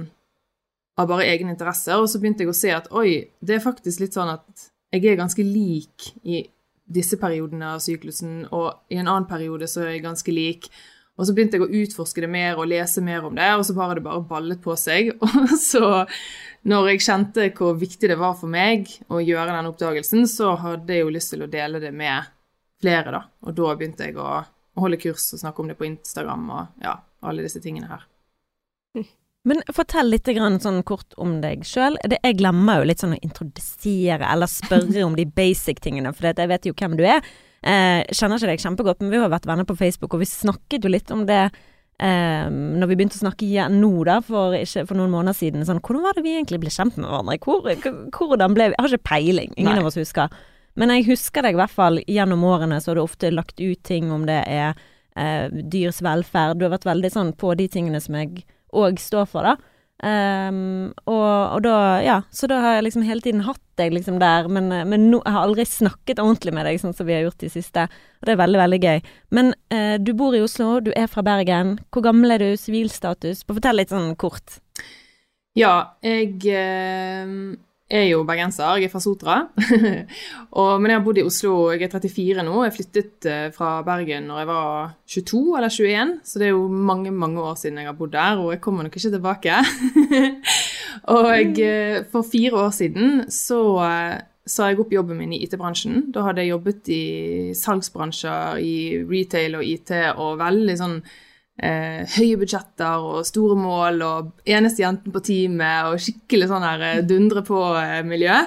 av 1.01 1.09
bare 1.09 1.25
egen 1.33 1.49
interesse, 1.49 1.97
og 1.97 2.09
så 2.11 2.21
begynte 2.21 2.45
jeg 2.45 2.53
å 2.53 2.57
se 2.57 2.73
at 2.77 2.91
oi, 2.93 3.33
det 3.41 3.57
er 3.57 3.65
faktisk 3.65 4.03
litt 4.03 4.17
sånn 4.17 4.35
at 4.35 4.67
jeg 4.93 5.07
er 5.09 5.21
ganske 5.21 5.45
lik 5.45 6.11
i 6.29 6.43
disse 6.93 7.17
periodene 7.21 7.71
av 7.75 7.81
syklusen, 7.81 8.43
og 8.53 8.93
i 8.93 8.99
en 9.01 9.09
annen 9.09 9.29
periode 9.29 9.69
så 9.71 9.87
er 9.87 9.95
jeg 9.95 10.05
ganske 10.05 10.35
lik. 10.35 10.69
Og 11.21 11.29
så 11.29 11.35
begynte 11.37 11.59
jeg 11.59 11.67
å 11.67 11.83
utforske 11.83 12.23
det 12.25 12.31
mer 12.33 12.57
og 12.57 12.71
lese 12.71 13.03
mer 13.05 13.27
om 13.29 13.35
det, 13.37 13.51
og 13.59 13.67
så 13.69 13.75
har 13.77 13.99
det 13.99 14.05
bare 14.07 14.25
ballet 14.27 14.63
på 14.65 14.77
seg. 14.81 15.13
Og 15.21 15.53
så 15.61 15.85
når 16.69 16.93
jeg 16.93 17.03
kjente 17.05 17.49
hvor 17.59 17.77
viktig 17.77 18.09
det 18.09 18.17
var 18.21 18.37
for 18.39 18.51
meg 18.51 18.89
å 19.13 19.21
gjøre 19.21 19.53
den 19.53 19.69
oppdagelsen, 19.69 20.25
så 20.31 20.55
hadde 20.63 20.95
jeg 20.95 21.05
jo 21.05 21.13
lyst 21.13 21.35
til 21.35 21.45
å 21.45 21.51
dele 21.53 21.83
det 21.83 21.93
med 21.93 22.31
flere, 22.83 23.13
da. 23.13 23.23
Og 23.45 23.57
da 23.59 23.75
begynte 23.77 24.09
jeg 24.09 24.17
å 24.17 24.41
holde 24.81 25.01
kurs 25.03 25.29
og 25.35 25.43
snakke 25.43 25.63
om 25.63 25.69
det 25.69 25.77
på 25.79 25.89
Instagram 25.91 26.49
og 26.49 26.87
ja, 26.87 26.97
alle 27.29 27.45
disse 27.45 27.61
tingene 27.63 27.91
her. 27.93 28.09
Men 29.43 29.59
fortell 29.75 30.13
litt 30.13 30.29
sånn 30.63 30.83
kort 30.87 31.17
om 31.19 31.41
deg 31.43 31.65
sjøl. 31.67 31.97
Jeg 32.07 32.39
glemmer 32.39 32.79
jo 32.79 32.89
litt 32.89 33.03
sånn 33.03 33.17
å 33.17 33.23
introdusere 33.27 34.29
eller 34.31 34.47
spørre 34.47 35.03
om 35.03 35.17
de 35.19 35.27
basic 35.27 35.83
tingene, 35.83 36.13
for 36.15 36.31
jeg 36.31 36.51
vet 36.51 36.69
jo 36.69 36.75
hvem 36.79 36.95
du 36.99 37.03
er. 37.03 37.27
Eh, 37.63 38.03
kjenner 38.11 38.41
ikke 38.41 38.51
deg 38.51 38.63
kjempegodt, 38.65 39.03
men 39.05 39.13
vi 39.13 39.21
har 39.23 39.31
vært 39.31 39.47
venner 39.47 39.67
på 39.69 39.77
Facebook, 39.79 40.17
og 40.17 40.23
vi 40.25 40.27
snakket 40.27 40.83
jo 40.83 40.91
litt 40.91 41.13
om 41.15 41.23
det 41.29 41.43
eh, 42.03 42.47
når 42.51 42.91
vi 42.91 42.97
begynte 42.99 43.21
å 43.21 43.23
snakke 43.23 43.47
igjen 43.47 43.79
nå, 43.79 43.93
da, 44.09 44.19
for, 44.27 44.57
ikke, 44.59 44.87
for, 44.89 44.99
noen 44.99 45.13
måneder 45.15 45.39
siden, 45.39 45.67
sånn 45.69 45.83
Hvordan 45.83 46.07
var 46.09 46.19
det 46.19 46.25
vi 46.27 46.35
egentlig 46.35 46.63
ble 46.65 46.73
kjent 46.75 46.99
med 46.99 47.07
hverandre? 47.07 47.39
Hvor, 47.45 47.69
hvordan 48.19 48.57
ble 48.57 48.73
vi 48.73 48.77
Jeg 48.77 48.83
har 48.83 48.97
ikke 48.97 49.11
peiling. 49.13 49.55
Ingen 49.55 49.77
Nei. 49.77 49.83
av 49.85 49.91
oss 49.93 50.01
husker. 50.01 50.35
Men 50.79 50.95
jeg 50.95 51.07
husker 51.11 51.45
deg 51.45 51.55
i 51.55 51.61
hvert 51.61 51.75
fall 51.75 52.01
gjennom 52.09 52.43
årene, 52.49 52.81
så 52.81 52.91
har 52.91 52.99
du 52.99 53.05
ofte 53.05 53.31
lagt 53.31 53.61
ut 53.61 53.83
ting 53.87 54.11
om 54.11 54.25
det 54.27 54.41
er 54.49 54.73
eh, 55.15 55.47
dyrs 55.53 56.01
velferd. 56.03 56.59
Du 56.59 56.67
har 56.67 56.75
vært 56.75 56.89
veldig 56.89 57.13
sånn 57.13 57.35
på 57.39 57.53
de 57.61 57.69
tingene 57.71 58.01
som 58.03 58.17
jeg 58.19 58.47
òg 58.73 58.99
står 58.99 59.29
for, 59.29 59.47
da. 59.47 59.72
Um, 60.03 60.89
og, 61.07 61.55
og, 61.55 61.61
da, 61.63 61.75
ja, 62.03 62.17
så 62.35 62.49
da 62.51 62.57
har 62.65 62.73
jeg 62.75 62.89
liksom 62.89 63.05
hele 63.07 63.23
tiden 63.23 63.45
hatt 63.47 63.61
deg 63.79 63.93
liksom 63.95 64.17
der, 64.19 64.49
men, 64.51 64.67
men 64.91 65.05
no, 65.13 65.21
jeg 65.23 65.35
har 65.37 65.47
aldri 65.47 65.67
snakket 65.69 66.19
ordentlig 66.19 66.55
med 66.57 66.67
deg 66.67 66.81
sånn 66.83 66.97
som 66.97 67.07
vi 67.07 67.15
har 67.15 67.23
gjort 67.23 67.39
de 67.45 67.51
siste, 67.53 67.85
og 67.87 68.27
det 68.27 68.35
er 68.35 68.41
veldig, 68.43 68.61
veldig 68.65 68.81
gøy. 68.83 69.05
Men 69.39 69.53
uh, 69.75 69.95
du 70.03 70.11
bor 70.19 70.35
i 70.35 70.43
Oslo, 70.43 70.81
du 70.83 70.91
er 70.99 71.07
fra 71.11 71.23
Bergen. 71.27 71.77
Hvor 71.95 72.07
gammel 72.09 72.35
er 72.35 72.43
du, 72.43 72.51
sivilstatus? 72.59 73.45
Fortell 73.47 73.79
litt 73.79 73.95
sånn 73.95 74.17
kort. 74.19 74.59
Ja, 75.59 75.95
jeg 76.03 76.43
uh 77.93 77.99
er 78.01 78.09
jo 78.09 78.23
bergenser, 78.25 78.79
jeg 78.81 78.89
er 78.89 78.93
fra 78.93 79.03
Sotra. 79.05 79.35
og, 80.61 80.71
men 80.81 80.89
jeg 80.89 80.97
har 80.97 81.05
bodd 81.05 81.21
i 81.21 81.27
Oslo, 81.29 81.53
jeg 81.75 81.85
er 81.85 81.93
34 81.93 82.45
nå. 82.47 82.57
Jeg 82.65 82.75
flyttet 82.79 83.29
uh, 83.29 83.47
fra 83.53 83.75
Bergen 83.85 84.31
når 84.31 84.43
jeg 84.43 84.49
var 84.49 84.95
22 85.15 85.43
eller 85.59 85.77
21, 85.77 86.15
så 86.25 86.41
det 86.41 86.49
er 86.49 86.55
jo 86.55 86.67
mange 86.73 87.13
mange 87.13 87.45
år 87.45 87.55
siden 87.61 87.83
jeg 87.83 87.91
har 87.91 87.99
bodd 87.99 88.15
der, 88.17 88.41
og 88.41 88.53
jeg 88.55 88.63
kommer 88.65 88.89
nok 88.89 88.97
ikke 88.97 89.13
tilbake. 89.13 89.61
og 91.17 91.29
jeg, 91.37 92.07
for 92.13 92.25
fire 92.25 92.65
år 92.65 92.71
siden 92.81 93.27
så 93.29 93.61
uh, 93.77 94.21
sa 94.47 94.71
jeg 94.71 94.81
opp 94.83 94.93
jobben 94.93 95.21
min 95.21 95.35
i 95.37 95.43
IT-bransjen. 95.45 96.09
Da 96.15 96.25
hadde 96.27 96.43
jeg 96.43 96.55
jobbet 96.55 96.89
i 96.91 97.03
salgsbransjer, 97.57 98.59
i 98.59 99.03
retail 99.07 99.61
og 99.61 99.69
IT, 99.69 99.93
og 100.17 100.41
veldig 100.41 100.79
sånn 100.81 100.97
eh, 101.61 102.05
høye 102.17 102.39
budsjetter 102.41 103.09
og 103.09 103.27
store 103.29 103.57
mål 103.59 104.05
og 104.07 104.31
eneste 104.49 104.85
jenten 104.85 105.15
på 105.15 105.25
teamet 105.25 105.91
og 105.91 106.01
skikkelig 106.03 106.49
sånn 106.51 106.65
her 106.67 106.87
eh, 106.89 107.03
dundre 107.09 107.45
på-miljø. 107.47 108.39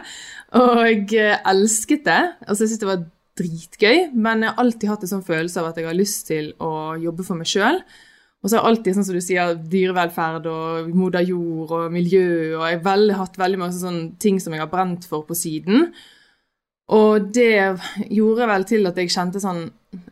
og 0.62 0.82
jeg 0.88 1.06
eh, 1.20 1.38
elsket 1.52 2.08
det. 2.08 2.24
Altså, 2.48 2.64
jeg 2.64 2.74
syntes 2.74 2.84
det 2.84 2.92
var 2.92 3.06
dritgøy, 3.36 4.02
men 4.16 4.44
jeg 4.46 4.54
har 4.54 4.64
alltid 4.64 4.92
hatt 4.92 5.06
en 5.06 5.14
sånn 5.18 5.28
følelse 5.28 5.62
av 5.62 5.72
at 5.72 5.80
jeg 5.80 5.90
har 5.90 5.98
lyst 5.98 6.28
til 6.30 6.52
å 6.64 6.96
jobbe 7.02 7.26
for 7.28 7.40
meg 7.40 7.50
sjøl. 7.52 7.82
Og 8.46 8.50
så 8.50 8.60
har 8.60 8.62
jeg 8.62 8.70
alltid, 8.70 8.96
sånn 8.96 9.08
som 9.08 9.16
du 9.18 9.24
sier, 9.26 9.56
dyrevelferd 9.74 10.46
og 10.52 10.92
moder 10.94 11.26
jord 11.26 11.72
og 11.74 11.94
miljø, 11.94 12.54
og 12.60 12.68
jeg 12.68 12.78
har 12.78 12.84
veldig, 12.86 13.16
hatt 13.18 13.40
veldig 13.42 13.58
mange 13.58 13.74
sånne 13.80 14.04
ting 14.22 14.38
som 14.40 14.54
jeg 14.54 14.62
har 14.62 14.70
brent 14.70 15.08
for 15.10 15.26
på 15.26 15.38
siden. 15.38 15.90
Og 16.94 17.32
det 17.34 17.74
gjorde 18.14 18.48
vel 18.52 18.68
til 18.70 18.86
at 18.86 19.00
jeg 19.02 19.10
kjente 19.10 19.42
sånn 19.42 19.64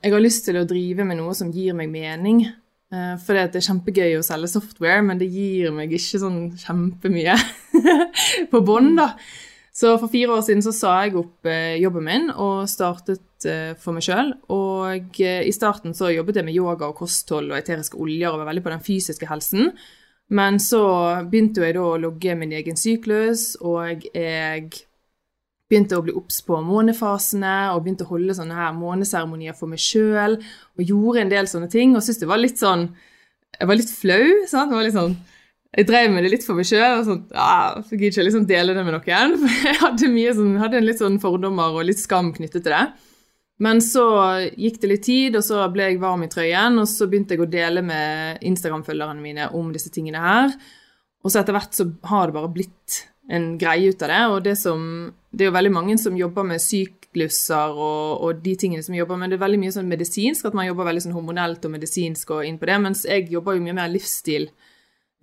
Jeg 0.02 0.10
har 0.10 0.24
lyst 0.24 0.48
til 0.48 0.58
å 0.58 0.66
drive 0.66 1.06
med 1.06 1.20
noe 1.20 1.36
som 1.38 1.52
gir 1.54 1.76
meg 1.78 1.92
mening. 1.94 2.42
Uh, 2.94 3.16
for 3.18 3.34
det 3.34 3.58
er 3.58 3.66
kjempegøy 3.66 4.20
å 4.20 4.26
selge 4.26 4.52
software, 4.52 5.02
men 5.06 5.18
det 5.18 5.32
gir 5.34 5.72
meg 5.74 5.96
ikke 5.98 6.22
sånn 6.22 6.40
kjempemye 6.62 7.34
på 8.52 8.62
bånd, 8.66 9.00
da. 9.00 9.16
Så 9.74 9.96
for 9.98 10.12
fire 10.14 10.36
år 10.36 10.44
siden 10.46 10.62
så 10.62 10.70
sa 10.78 10.92
jeg 11.02 11.16
opp 11.18 11.50
uh, 11.50 11.74
jobben 11.82 12.06
min 12.06 12.30
og 12.30 12.70
startet 12.70 13.48
uh, 13.50 13.74
for 13.82 13.98
meg 13.98 14.06
sjøl. 14.06 14.30
Og 14.54 15.18
i 15.26 15.56
starten 15.56 15.98
så 15.98 16.12
jobbet 16.14 16.38
jeg 16.38 16.46
med 16.46 16.60
yoga 16.60 16.92
og 16.92 17.00
kosthold 17.02 17.50
og 17.50 17.58
eteriske 17.58 17.98
oljer 17.98 18.30
og 18.30 18.44
var 18.44 18.52
veldig 18.52 18.66
på 18.68 18.76
den 18.76 18.86
fysiske 18.86 19.30
helsen. 19.32 19.74
Men 20.34 20.62
så 20.62 20.84
begynte 21.30 21.66
jeg 21.66 21.80
da 21.80 21.88
å 21.88 22.00
logge 22.02 22.38
min 22.38 22.54
egen 22.56 22.78
syklus, 22.80 23.56
og 23.62 24.06
jeg 24.14 24.70
begynte 25.72 25.98
å 25.98 26.03
bli 26.05 26.13
obs 26.17 26.41
på 26.46 26.60
månefasene 26.65 27.74
og 27.74 27.84
begynte 27.84 28.05
å 28.05 28.12
holde 28.13 28.36
sånne 28.38 28.58
her 28.58 28.74
måneseremonier 28.77 29.55
for 29.58 29.72
meg 29.72 29.82
sjøl. 29.82 30.38
Og 30.77 30.89
gjorde 30.89 31.24
en 31.24 31.34
del 31.34 31.50
sånne 31.50 31.70
ting 31.72 31.96
og 31.96 32.03
syntes 32.03 32.24
det 32.24 32.32
var 32.32 32.41
litt 32.41 32.62
sånn 32.62 32.89
Jeg 33.53 33.70
var 33.70 33.77
litt 33.77 33.93
flau. 33.93 34.25
sant? 34.50 34.72
Det 34.72 34.77
var 34.79 34.86
litt 34.88 34.98
sånn, 34.98 35.15
jeg 35.74 35.88
drev 35.89 36.12
med 36.13 36.25
det 36.25 36.32
litt 36.36 36.46
for 36.46 36.58
meg 36.58 36.67
sjøl. 36.70 37.00
og 37.00 37.08
sånn, 37.08 37.24
ja, 37.34 37.82
så 37.82 37.96
gidder 37.96 38.12
ikke 38.12 38.27
liksom 38.27 38.46
dele 38.50 38.75
det 38.77 38.84
med 38.86 38.96
noen. 38.98 39.36
For 39.41 39.67
jeg 39.70 39.79
hadde, 39.82 40.10
mye 40.13 40.36
sånn, 40.38 40.53
hadde 40.62 40.79
en 40.79 40.88
litt 40.88 41.01
sånn 41.01 41.20
fordommer 41.22 41.77
og 41.77 41.88
litt 41.88 42.01
skam 42.01 42.29
knyttet 42.36 42.65
til 42.65 42.74
det. 42.74 42.84
Men 43.63 43.79
så 43.86 44.03
gikk 44.58 44.79
det 44.82 44.89
litt 44.89 45.05
tid, 45.05 45.38
og 45.38 45.46
så 45.46 45.62
ble 45.74 45.91
jeg 45.91 46.01
varm 46.01 46.25
i 46.25 46.29
trøyen, 46.29 46.77
og 46.82 46.89
så 46.89 47.08
begynte 47.10 47.38
jeg 47.38 47.46
å 47.46 47.50
dele 47.50 47.84
med 47.86 48.41
Instagram-følgerne 48.50 49.22
mine 49.22 49.50
om 49.58 49.70
disse 49.74 49.93
tingene 49.93 50.22
her. 50.22 50.55
Og 51.24 51.32
så 51.32 51.41
etter 51.41 51.55
hvert 51.55 51.77
så 51.77 51.88
har 52.10 52.27
det 52.27 52.38
bare 52.38 52.51
blitt 52.53 53.03
en 53.30 53.53
greie 53.58 53.89
ut 53.89 54.03
av 54.03 54.12
det. 54.12 54.24
Og 54.34 54.44
det, 54.44 54.56
som, 54.60 54.84
det 55.32 55.46
er 55.46 55.51
jo 55.51 55.56
veldig 55.58 55.74
mange 55.74 55.98
som 56.01 56.18
jobber 56.18 56.48
med 56.48 56.63
sykluser 56.63 57.77
og, 57.77 58.25
og, 58.25 58.44
de 58.44 58.56
tingene 58.60 58.84
som 58.84 58.98
jobber 58.98 59.20
med 59.20 59.32
Det 59.32 59.39
er 59.39 59.46
veldig 59.46 59.62
mye 59.62 59.75
sånn 59.75 59.89
medisinsk, 59.89 60.50
at 60.50 60.58
man 60.58 60.68
jobber 60.68 60.89
veldig 60.89 61.06
sånn 61.08 61.15
hormonelt 61.15 61.65
og 61.65 61.75
medisinsk 61.77 62.36
og 62.36 62.46
inn 62.48 62.60
på 62.62 62.70
det. 62.70 62.77
Mens 62.84 63.08
jeg 63.08 63.30
jobber 63.32 63.58
jo 63.58 63.65
mye 63.65 63.80
mer 63.80 63.92
livsstil. 63.94 64.50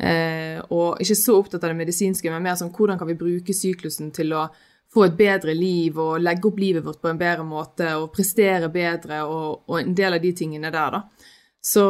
Eh, 0.00 0.56
og 0.72 1.02
ikke 1.02 1.18
så 1.18 1.36
opptatt 1.36 1.64
av 1.66 1.74
det 1.74 1.80
medisinske, 1.82 2.32
men 2.32 2.44
mer 2.44 2.56
sånn 2.56 2.72
hvordan 2.72 3.00
kan 3.00 3.10
vi 3.10 3.18
bruke 3.20 3.52
syklusen 3.56 4.14
til 4.16 4.32
å 4.32 4.46
få 4.90 5.04
et 5.06 5.18
bedre 5.18 5.52
liv 5.54 5.98
og 6.02 6.22
legge 6.22 6.48
opp 6.48 6.56
livet 6.58 6.82
vårt 6.82 7.02
på 7.02 7.10
en 7.10 7.20
bedre 7.20 7.44
måte 7.46 7.92
og 8.00 8.08
prestere 8.14 8.70
bedre 8.72 9.20
og, 9.22 9.68
og 9.70 9.76
en 9.78 9.92
del 9.94 10.16
av 10.16 10.24
de 10.24 10.32
tingene 10.34 10.72
der, 10.72 10.96
da. 10.96 11.36
Så, 11.60 11.84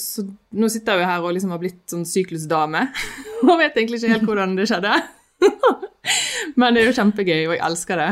så, 0.00 0.24
nå 0.56 0.70
sitter 0.72 0.96
jeg 0.96 1.04
jo 1.04 1.08
her 1.10 1.24
og 1.26 1.34
liksom 1.36 1.50
har 1.52 1.60
blitt 1.60 1.82
sånn 1.92 2.06
syklusdame 2.08 2.86
og 3.44 3.58
vet 3.60 3.76
egentlig 3.76 4.00
ikke 4.00 4.14
helt 4.14 4.30
hvordan 4.30 4.56
det 4.56 4.70
skjedde. 4.70 4.94
Men 6.60 6.74
det 6.74 6.82
er 6.82 6.90
jo 6.90 6.96
kjempegøy, 6.98 7.40
og 7.46 7.54
jeg 7.54 7.64
elsker 7.68 8.02
det. 8.02 8.10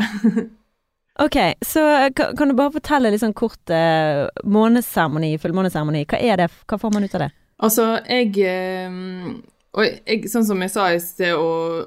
ok, 1.25 1.37
så 1.65 1.83
kan, 2.15 2.49
du 2.49 2.57
bare 2.57 2.75
fortelle 2.77 3.11
litt 3.13 3.23
sånn 3.23 3.37
kort 3.37 3.73
eh, 3.73 4.25
måneseremoni, 4.47 5.35
fullmåneseremoni. 5.41 6.05
Hva 6.09 6.19
er 6.21 6.43
det, 6.43 6.49
hva 6.69 6.81
får 6.81 6.95
man 6.95 7.07
ut 7.07 7.15
av 7.17 7.25
det? 7.27 7.31
Altså, 7.59 7.87
jeg 8.07 8.35
eh, 8.47 8.99
og 9.77 9.85
jeg, 9.85 10.25
sånn 10.31 10.47
som 10.47 10.61
jeg 10.63 10.71
sa 10.73 10.87
i 10.89 11.01
sted, 11.03 11.37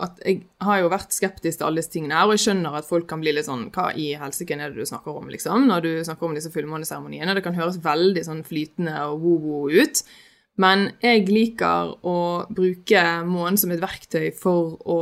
at 0.05 0.21
jeg 0.23 0.45
har 0.63 0.79
jo 0.79 0.91
vært 0.93 1.15
skeptisk 1.15 1.59
til 1.59 1.67
alle 1.67 1.83
disse 1.83 1.91
tingene 1.91 2.15
her, 2.15 2.29
og 2.29 2.37
jeg 2.37 2.45
skjønner 2.45 2.77
at 2.79 2.87
folk 2.87 3.09
kan 3.11 3.23
bli 3.25 3.33
litt 3.35 3.49
sånn 3.49 3.65
Hva 3.75 3.89
i 3.99 4.13
helsike 4.19 4.55
er 4.55 4.71
det 4.71 4.79
du 4.79 4.87
snakker 4.87 5.19
om, 5.19 5.27
liksom? 5.33 5.67
Når 5.67 5.83
du 5.83 5.91
snakker 6.07 6.29
om 6.29 6.37
disse 6.39 6.53
fullmåneseremoniene. 6.55 7.35
Det 7.35 7.43
kan 7.43 7.59
høres 7.59 7.81
veldig 7.83 8.23
sånn 8.29 8.45
flytende 8.47 8.95
og 9.11 9.25
wo-wo 9.25 9.65
ut. 9.75 10.05
Men 10.61 10.91
jeg 11.01 11.29
liker 11.31 11.95
å 12.05 12.19
bruke 12.53 13.03
månen 13.25 13.57
som 13.61 13.73
et 13.73 13.81
verktøy 13.83 14.33
for 14.37 14.77
å 14.85 14.99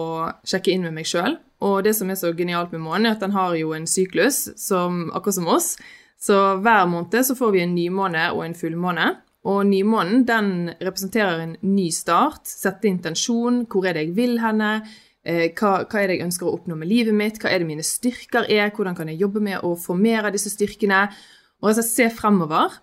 sjekke 0.47 0.75
inn 0.75 0.87
med 0.87 0.95
meg 1.01 1.09
sjøl. 1.11 1.39
Og 1.67 1.83
det 1.85 1.93
som 1.99 2.09
er 2.09 2.17
så 2.17 2.31
genialt 2.37 2.71
med 2.73 2.85
månen, 2.85 3.09
er 3.09 3.17
at 3.17 3.25
den 3.25 3.35
har 3.35 3.57
jo 3.59 3.75
en 3.77 3.89
syklus, 3.91 4.47
som, 4.57 5.09
akkurat 5.13 5.37
som 5.41 5.51
oss. 5.51 5.75
Så 6.21 6.37
hver 6.63 6.87
måned 6.89 7.27
så 7.27 7.37
får 7.37 7.53
vi 7.57 7.65
en 7.65 7.75
nymåne 7.77 8.31
og 8.37 8.45
en 8.47 8.57
fullmåne. 8.57 9.11
Og 9.49 9.63
nymånen 9.69 10.25
den 10.29 10.51
representerer 10.81 11.43
en 11.43 11.55
ny 11.65 11.89
start. 11.97 12.45
Sette 12.49 12.89
intensjon. 12.89 13.65
Hvor 13.69 13.89
er 13.89 13.97
det 13.97 14.09
jeg 14.09 14.17
vil 14.19 14.41
henne? 14.43 14.73
Eh, 15.25 15.49
hva, 15.57 15.83
hva, 15.85 16.01
er 16.01 16.09
det 16.09 16.19
jeg 16.19 16.27
ønsker 16.29 16.49
å 16.49 16.55
oppnå 16.59 16.77
med 16.81 16.89
livet 16.89 17.17
mitt? 17.17 17.41
Hva 17.41 17.53
er 17.53 17.61
det 17.61 17.69
mine 17.69 17.85
styrker 17.85 18.49
er? 18.49 18.73
Hvordan 18.77 18.97
kan 18.97 19.09
jeg 19.09 19.21
jobbe 19.21 19.43
med 19.45 19.65
å 19.65 19.75
formere 19.81 20.33
disse 20.33 20.53
styrkene? 20.53 21.07
Og 21.61 21.73
altså 21.73 21.85
se 21.85 22.09
fremover. 22.13 22.77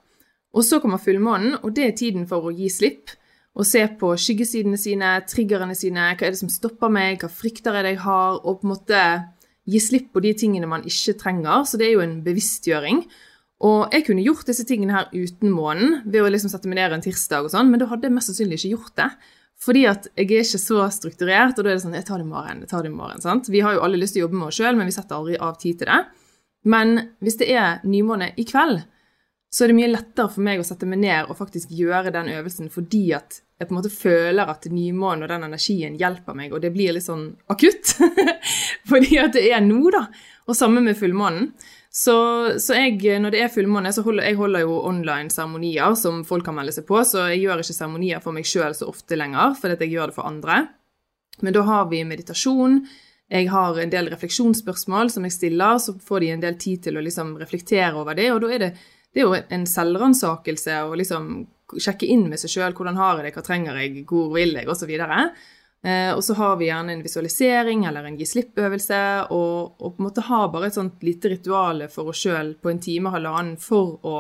Og 0.55 0.65
så 0.65 0.79
kommer 0.83 1.01
fullmånen, 1.01 1.57
og 1.63 1.73
det 1.75 1.85
er 1.85 1.95
tiden 1.97 2.27
for 2.29 2.47
å 2.47 2.53
gi 2.55 2.69
slipp. 2.71 3.13
Og 3.57 3.65
se 3.65 3.81
på 3.99 4.11
skyggesidene 4.21 4.77
sine, 4.77 5.15
triggerne 5.29 5.75
sine, 5.77 6.11
hva 6.13 6.27
er 6.27 6.35
det 6.35 6.39
som 6.39 6.51
stopper 6.51 6.91
meg, 6.93 7.23
hva 7.23 7.29
frykter 7.33 7.79
jeg 7.79 7.91
jeg 7.91 8.01
har, 8.03 8.37
og 8.43 8.61
på 8.61 8.67
en 8.67 8.73
måte 8.75 9.05
gi 9.67 9.81
slipp 9.81 10.11
på 10.13 10.21
de 10.23 10.33
tingene 10.37 10.69
man 10.69 10.85
ikke 10.87 11.17
trenger. 11.19 11.65
Så 11.65 11.79
det 11.81 11.89
er 11.89 11.97
jo 11.97 12.05
en 12.05 12.19
bevisstgjøring. 12.25 13.01
Og 13.67 13.93
jeg 13.93 14.05
kunne 14.05 14.25
gjort 14.25 14.45
disse 14.45 14.65
tingene 14.69 14.93
her 14.93 15.09
uten 15.09 15.49
månen, 15.49 16.03
ved 16.05 16.21
å 16.21 16.29
liksom 16.29 16.51
sette 16.53 16.69
meg 16.69 16.77
ned 16.77 16.99
en 16.99 17.05
tirsdag 17.05 17.47
og 17.47 17.53
sånn, 17.53 17.71
men 17.71 17.81
da 17.81 17.89
hadde 17.89 18.05
jeg 18.05 18.13
mest 18.13 18.29
sannsynlig 18.29 18.61
ikke 18.61 18.75
gjort 18.75 18.95
det. 19.01 19.09
Fordi 19.57 19.87
at 19.89 20.05
jeg 20.13 20.27
er 20.27 20.43
ikke 20.43 20.61
så 20.61 20.83
strukturert, 20.93 21.57
og 21.57 21.65
da 21.65 21.71
er 21.71 21.79
det 21.79 21.81
sånn 21.81 21.97
Jeg 21.97 22.05
tar 22.05 22.21
det 22.21 22.27
i 22.27 22.29
morgen. 22.29 22.59
jeg 22.61 22.69
tar 22.69 22.83
det 22.85 22.91
i 22.91 22.97
morgen, 22.97 23.21
sant? 23.21 23.49
Vi 23.49 23.63
har 23.65 23.73
jo 23.73 23.81
alle 23.81 23.97
lyst 23.97 24.13
til 24.13 24.21
å 24.21 24.27
jobbe 24.27 24.37
med 24.37 24.47
oss 24.51 24.59
sjøl, 24.59 24.77
men 24.77 24.85
vi 24.85 24.93
setter 24.93 25.17
aldri 25.17 25.37
av 25.41 25.57
tid 25.57 25.79
til 25.79 25.89
det. 25.89 26.05
Men 26.69 27.15
hvis 27.25 27.39
det 27.41 27.49
er 27.49 27.81
nymåne 27.83 28.33
i 28.37 28.45
kveld, 28.45 28.83
så 29.49 29.63
er 29.63 29.71
det 29.71 29.77
mye 29.77 29.91
lettere 29.91 30.31
for 30.31 30.43
meg 30.43 30.61
å 30.61 30.65
sette 30.67 30.87
meg 30.89 30.99
ned 31.01 31.29
og 31.29 31.37
faktisk 31.39 31.71
gjøre 31.75 32.11
den 32.15 32.31
øvelsen 32.35 32.71
fordi 32.73 33.05
at 33.15 33.41
jeg 33.57 33.69
på 33.69 33.73
en 33.73 33.79
måte 33.79 33.89
føler 33.89 34.49
at 34.51 34.67
nymånen 34.69 35.25
og 35.25 35.31
den 35.31 35.47
energien 35.47 35.95
hjelper 35.97 36.35
meg, 36.37 36.51
og 36.53 36.61
det 36.61 36.69
blir 36.75 36.93
litt 36.93 37.07
sånn 37.07 37.31
akutt. 37.49 37.95
fordi 38.91 39.17
at 39.17 39.33
det 39.33 39.47
er 39.49 39.63
nå, 39.65 39.79
da. 39.95 40.03
Og 40.45 40.55
samme 40.55 40.83
med 40.85 40.97
fullmånen. 40.99 41.49
Så, 41.89 42.13
så, 42.61 42.75
jeg, 42.77 42.99
når 43.17 43.33
det 43.33 43.41
er 43.41 43.49
fullmåne, 43.49 43.89
så 43.95 44.03
holder 44.05 44.27
jeg 44.27 44.37
holder 44.37 44.61
jo 44.61 44.75
online 44.85 45.33
seremonier 45.33 45.95
som 45.97 46.19
folk 46.27 46.45
kan 46.45 46.53
melde 46.59 46.75
seg 46.75 46.85
på, 46.85 46.99
så 47.01 47.25
jeg 47.31 47.47
gjør 47.47 47.63
ikke 47.63 47.77
seremonier 47.79 48.21
for 48.21 48.37
meg 48.37 48.45
sjøl 48.45 48.77
så 48.77 48.91
ofte 48.91 49.17
lenger, 49.17 49.57
fordi 49.57 49.79
jeg 49.87 49.95
gjør 49.95 50.11
det 50.11 50.17
for 50.19 50.29
andre. 50.29 50.59
Men 51.41 51.57
da 51.57 51.63
har 51.65 51.89
vi 51.89 52.03
meditasjon. 52.05 52.83
Jeg 53.33 53.49
har 53.49 53.79
en 53.81 53.91
del 53.91 54.11
refleksjonsspørsmål 54.13 55.09
som 55.15 55.25
jeg 55.25 55.33
stiller, 55.33 55.81
så 55.81 55.97
får 55.97 56.21
de 56.21 56.29
en 56.35 56.45
del 56.45 56.61
tid 56.61 56.85
til 56.85 56.99
å 56.99 57.03
liksom 57.03 57.33
reflektere 57.41 57.95
over 57.97 58.13
det. 58.17 58.29
Og 58.35 58.45
da 58.45 58.53
er 58.53 58.63
det 58.67 58.71
det 59.13 59.23
er 59.23 59.27
jo 59.27 59.37
en 59.37 59.67
selvransakelse 59.69 60.81
å 60.87 60.97
liksom 60.99 61.29
sjekke 61.75 62.07
inn 62.07 62.27
med 62.31 62.39
seg 62.39 62.53
sjøl. 62.53 62.75
Hvordan 62.77 62.99
har 62.99 63.19
jeg 63.19 63.27
det, 63.27 63.35
hva 63.35 63.45
trenger 63.45 63.79
jeg, 63.81 64.03
hvor 64.07 64.31
vil 64.35 64.55
jeg, 64.55 64.67
osv. 64.71 64.91
Eh, 65.85 66.11
og 66.13 66.23
så 66.25 66.35
har 66.37 66.57
vi 66.59 66.69
gjerne 66.69 66.95
en 66.95 67.03
visualisering 67.05 67.85
eller 67.89 68.07
en 68.07 68.17
gi 68.19 68.27
slipp-øvelse, 68.27 69.01
og, 69.35 69.77
og, 69.77 69.95
på 69.95 70.01
en 70.01 70.07
måte 70.07 70.25
ha 70.29 70.41
bare 70.51 70.71
et 70.71 70.77
sånt 70.77 71.03
lite 71.05 71.31
ritual 71.35 71.85
for 71.93 72.13
oss 72.13 72.23
sjøl 72.25 72.55
på 72.61 72.71
en 72.71 72.81
time 72.83 73.11
og 73.11 73.17
halvannen 73.17 73.57
for 73.61 73.97
å 74.07 74.17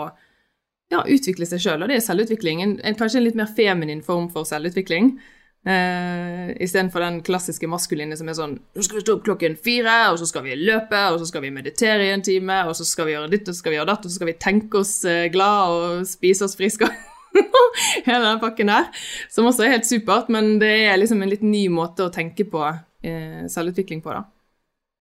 ja, 0.93 1.01
utvikle 1.03 1.47
seg 1.49 1.63
sjøl. 1.63 1.83
Og 1.83 1.91
det 1.91 1.99
er 1.99 2.05
selvutvikling. 2.05 2.63
En, 2.63 2.77
en, 2.83 2.99
kanskje 2.99 3.21
en 3.21 3.27
litt 3.27 3.39
mer 3.39 3.49
feminin 3.57 4.05
form 4.05 4.29
for 4.33 4.47
selvutvikling. 4.47 5.15
Uh, 5.67 6.53
Istedenfor 6.63 7.03
den 7.03 7.17
klassiske 7.27 7.67
maskuline 7.67 8.15
som 8.15 8.29
er 8.29 8.35
sånn 8.37 8.53
Nå 8.55 8.83
skal 8.85 8.99
vi 8.99 9.01
stå 9.03 9.17
opp 9.17 9.25
klokken 9.25 9.57
fire, 9.59 9.95
og 10.13 10.19
så 10.21 10.27
skal 10.29 10.45
vi 10.45 10.55
løpe, 10.55 11.01
og 11.11 11.17
så 11.19 11.27
skal 11.27 11.43
vi 11.43 11.51
meditere 11.51 12.05
i 12.05 12.13
en 12.13 12.23
time, 12.23 12.61
og 12.69 12.77
så 12.77 12.85
skal 12.87 13.09
vi 13.09 13.15
gjøre 13.17 13.31
ditt, 13.33 13.49
og 13.49 13.51
så 13.51 13.59
skal 13.59 13.73
vi 13.73 13.79
gjøre 13.79 13.89
datt, 13.89 14.05
og 14.05 14.13
så 14.13 14.19
skal 14.19 14.29
vi 14.29 14.37
tenke 14.45 14.79
oss 14.79 14.93
uh, 15.03 15.25
glad 15.33 15.73
og 15.73 16.07
spise 16.07 16.47
oss 16.47 16.55
friske. 16.59 16.87
Hele 18.07 18.23
den 18.23 18.39
pakken 18.39 18.71
der. 18.71 18.87
Som 19.33 19.49
også 19.49 19.65
er 19.65 19.75
helt 19.75 19.89
supert, 19.89 20.31
men 20.33 20.55
det 20.61 20.71
er 20.87 20.97
liksom 21.01 21.19
en 21.21 21.33
litt 21.33 21.43
ny 21.45 21.67
måte 21.73 22.07
å 22.07 22.13
tenke 22.13 22.47
på 22.47 22.63
uh, 22.63 23.43
selvutvikling 23.51 23.99
på, 24.05 24.15
da. 24.15 24.23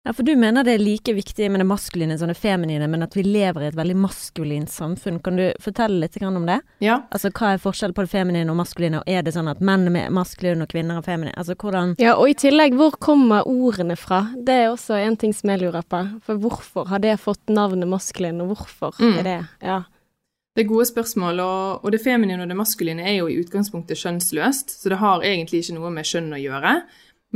Ja, 0.08 0.12
for 0.12 0.22
du 0.22 0.36
mener 0.36 0.64
det 0.64 0.72
er 0.72 0.80
like 0.80 1.12
viktig 1.12 1.50
med 1.52 1.60
det 1.60 1.66
maskuline 1.68 2.14
som 2.18 2.30
det 2.30 2.34
feminine, 2.40 2.86
men 2.88 3.02
at 3.04 3.12
vi 3.16 3.20
lever 3.26 3.60
i 3.60 3.66
et 3.68 3.74
veldig 3.76 3.96
maskulint 4.00 4.70
samfunn. 4.72 5.18
Kan 5.20 5.36
du 5.36 5.50
fortelle 5.60 5.98
litt 6.00 6.16
om 6.24 6.46
det? 6.48 6.62
Ja. 6.80 7.02
Altså 7.12 7.28
hva 7.28 7.50
er 7.52 7.60
forskjellen 7.60 7.92
på 7.92 8.06
det 8.06 8.12
feminine 8.14 8.48
og 8.48 8.56
maskuline, 8.56 9.02
og 9.02 9.10
er 9.12 9.26
det 9.26 9.34
sånn 9.36 9.50
at 9.52 9.60
menn 9.60 9.84
er 9.92 10.08
maskuline 10.08 10.64
og 10.64 10.72
kvinner 10.72 11.02
er 11.02 11.04
feminine? 11.04 11.34
Altså 11.36 11.58
hvordan 11.60 11.92
Ja, 12.00 12.14
og 12.16 12.32
i 12.32 12.38
tillegg, 12.40 12.72
hvor 12.80 12.96
kommer 12.96 13.44
ordene 13.44 13.98
fra? 14.00 14.22
Det 14.32 14.56
er 14.62 14.70
også 14.70 14.96
en 14.96 15.20
ting 15.20 15.36
som 15.36 15.52
jeg 15.52 15.60
lurer 15.66 15.84
på. 15.84 16.00
For 16.24 16.40
hvorfor 16.40 16.88
har 16.88 17.04
det 17.04 17.18
fått 17.20 17.52
navnet 17.52 17.92
maskulin, 17.92 18.40
og 18.40 18.54
hvorfor 18.54 18.96
mm. 18.96 19.14
er 19.18 19.28
det 19.28 19.38
Ja. 19.60 19.82
Det 20.56 20.64
er 20.64 20.72
gode 20.72 20.88
spørsmål, 20.88 21.38
og, 21.38 21.84
og 21.84 21.92
det 21.92 22.00
feminine 22.02 22.42
og 22.42 22.48
det 22.50 22.56
maskuline 22.58 23.04
er 23.06 23.20
jo 23.20 23.28
i 23.30 23.36
utgangspunktet 23.38 24.00
kjønnsløst, 24.00 24.72
så 24.80 24.90
det 24.90 24.98
har 24.98 25.22
egentlig 25.22 25.60
ikke 25.60 25.76
noe 25.76 25.92
med 25.94 26.08
kjønn 26.08 26.32
å 26.34 26.40
gjøre. 26.40 26.72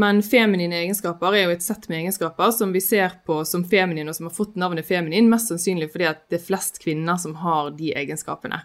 Men 0.01 0.23
feminine 0.25 0.79
egenskaper 0.81 1.35
er 1.37 1.47
jo 1.47 1.53
et 1.53 1.65
sett 1.65 1.85
med 1.91 2.01
egenskaper 2.01 2.53
som 2.57 2.71
vi 2.73 2.81
ser 2.81 3.19
på 3.27 3.43
som 3.45 3.65
feminine, 3.69 4.09
og 4.09 4.17
som 4.17 4.31
har 4.31 4.37
fått 4.37 4.57
navnet 4.61 4.89
feminin, 4.89 5.29
mest 5.29 5.53
sannsynlig 5.53 5.91
fordi 5.93 6.09
at 6.09 6.25
det 6.33 6.39
er 6.41 6.47
flest 6.47 6.81
kvinner 6.81 7.21
som 7.21 7.37
har 7.43 7.75
de 7.77 7.93
egenskapene. 8.01 8.63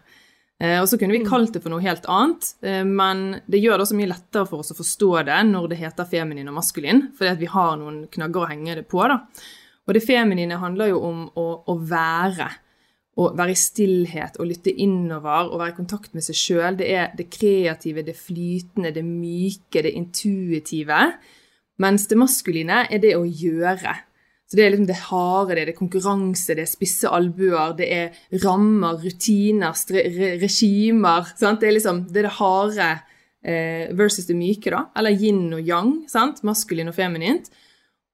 Eh, 0.63 0.79
og 0.79 0.87
så 0.89 0.97
kunne 0.97 1.13
vi 1.13 1.21
mm. 1.21 1.27
kalt 1.29 1.53
det 1.53 1.61
for 1.61 1.73
noe 1.73 1.83
helt 1.83 2.07
annet, 2.09 2.53
eh, 2.65 2.81
men 2.87 3.41
det 3.45 3.59
gjør 3.59 3.77
det 3.77 3.85
også 3.85 3.97
mye 3.99 4.11
lettere 4.13 4.47
for 4.49 4.63
oss 4.63 4.71
å 4.73 4.77
forstå 4.79 5.11
det 5.27 5.41
når 5.51 5.67
det 5.73 5.81
heter 5.83 6.07
feminin 6.09 6.47
og 6.49 6.57
maskulin, 6.61 7.09
fordi 7.17 7.33
at 7.35 7.43
vi 7.43 7.51
har 7.51 7.75
noen 7.77 8.05
knagger 8.13 8.45
å 8.45 8.49
henge 8.53 8.79
det 8.79 8.87
på. 8.89 9.03
da. 9.11 9.19
Og 9.87 9.95
det 9.95 10.05
feminine 10.07 10.57
handler 10.59 10.93
jo 10.93 11.03
om 11.11 11.27
å, 11.35 11.47
å 11.67 11.77
være 11.77 12.49
å 13.17 13.31
være 13.33 13.53
i 13.53 13.57
stillhet 13.57 14.37
og 14.37 14.49
lytte 14.51 14.73
innover 14.73 15.49
og 15.49 15.61
være 15.61 15.73
i 15.73 15.77
kontakt 15.79 16.13
med 16.13 16.25
seg 16.25 16.37
sjøl. 16.37 16.77
Det 16.77 16.89
er 16.93 17.15
det 17.17 17.29
kreative, 17.33 18.05
det 18.05 18.13
flytende, 18.17 18.93
det 18.93 19.03
myke, 19.05 19.81
det 19.81 19.95
intuitive. 19.97 20.99
Mens 21.81 22.05
det 22.09 22.17
maskuline 22.19 22.83
er 22.85 23.01
det 23.01 23.15
å 23.17 23.25
gjøre. 23.25 23.95
Så 24.47 24.55
Det 24.55 24.63
er 24.63 24.69
liksom 24.71 24.87
det 24.87 25.01
harde, 25.09 25.55
det 25.55 25.61
er 25.61 25.69
det 25.71 25.75
konkurranse, 25.75 26.55
det 26.55 26.63
er 26.63 26.71
spisse 26.71 27.09
albuer, 27.11 27.73
det 27.75 27.87
er 27.91 28.43
rammer, 28.45 28.95
rutiner, 29.01 29.75
regimer. 30.39 31.33
Sant? 31.35 31.59
Det 31.59 31.67
er 31.67 31.75
liksom 31.75 32.05
det, 32.07 32.21
er 32.21 32.29
det 32.29 32.37
harde 32.37 32.91
eh, 33.43 33.89
versus 33.97 34.29
det 34.29 34.37
myke, 34.39 34.71
da. 34.71 34.85
Eller 34.95 35.17
yin 35.17 35.51
og 35.51 35.59
yang. 35.67 36.05
sant? 36.07 36.45
Maskulin 36.47 36.87
og 36.87 36.95
feminint. 36.95 37.49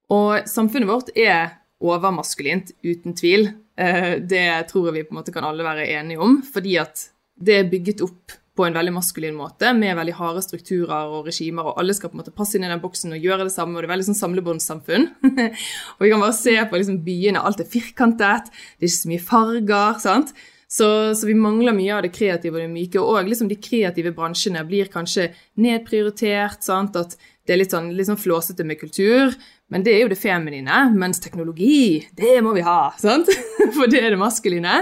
Og 0.10 0.50
samfunnet 0.50 0.90
vårt 0.90 1.14
er 1.14 1.60
overmaskulint, 1.84 2.72
uten 2.86 3.18
tvil. 3.18 3.50
Eh, 3.78 4.16
det 4.22 4.46
tror 4.70 4.90
jeg 4.90 5.00
vi 5.00 5.04
på 5.08 5.16
en 5.16 5.20
måte 5.22 5.34
kan 5.36 5.48
alle 5.48 5.66
være 5.66 5.90
enige 5.98 6.24
om, 6.24 6.40
fordi 6.46 6.78
at 6.82 7.10
det 7.44 7.60
er 7.60 7.70
bygget 7.72 8.04
opp 8.06 8.40
på 8.54 8.68
en 8.68 8.76
veldig 8.76 8.94
maskulin 8.94 9.34
måte, 9.34 9.72
med 9.74 9.98
veldig 9.98 10.14
harde 10.20 10.44
strukturer 10.46 11.10
og 11.10 11.26
regimer, 11.26 11.72
og 11.72 11.80
alle 11.82 11.96
skal 11.98 12.12
på 12.12 12.18
en 12.18 12.22
måte 12.22 12.36
passe 12.38 12.58
inn 12.58 12.66
i 12.68 12.70
den 12.70 12.82
boksen 12.84 13.16
og 13.16 13.26
gjøre 13.26 13.48
det 13.48 13.54
samme, 13.56 13.74
og 13.74 13.82
det 13.82 13.88
er 13.88 13.94
veldig 13.96 14.08
sånn 14.12 14.20
samlebåndssamfunn. 14.20 15.08
og 15.96 16.04
vi 16.06 16.12
kan 16.12 16.22
bare 16.22 16.38
se 16.38 16.54
på 16.70 16.82
liksom 16.82 17.00
byene, 17.06 17.42
alt 17.42 17.64
er 17.64 17.70
firkantet, 17.70 18.52
det 18.78 18.86
er 18.86 18.92
ikke 18.92 19.00
så 19.00 19.14
mye 19.14 19.28
farger, 19.32 20.02
sant. 20.04 20.36
Så, 20.74 20.88
så, 21.14 21.28
vi 21.30 21.36
mangler 21.38 21.76
mye 21.78 21.94
av 21.94 22.06
det 22.06 22.14
kreative 22.14 22.58
og 22.58 22.64
det 22.64 22.70
myke, 22.72 23.02
og 23.02 23.28
liksom 23.30 23.50
de 23.50 23.60
kreative 23.62 24.14
bransjene 24.16 24.64
blir 24.66 24.90
kanskje 24.94 25.28
nedprioritert, 25.62 26.62
sant, 26.66 26.98
at 26.98 27.18
det 27.44 27.56
er 27.56 27.60
litt 27.60 27.74
sånn, 27.74 27.92
litt 27.96 28.08
sånn 28.08 28.20
flåsete 28.20 28.64
med 28.68 28.80
kultur, 28.80 29.34
men 29.74 29.84
det 29.84 29.96
er 29.96 30.06
jo 30.06 30.12
det 30.14 30.20
feminine, 30.22 30.86
mens 30.96 31.20
teknologi, 31.24 32.06
det 32.16 32.38
må 32.46 32.54
vi 32.56 32.64
ha, 32.64 32.94
sant, 33.00 33.32
for 33.76 33.92
det 33.92 34.00
er 34.00 34.14
det 34.14 34.22
maskuline. 34.22 34.82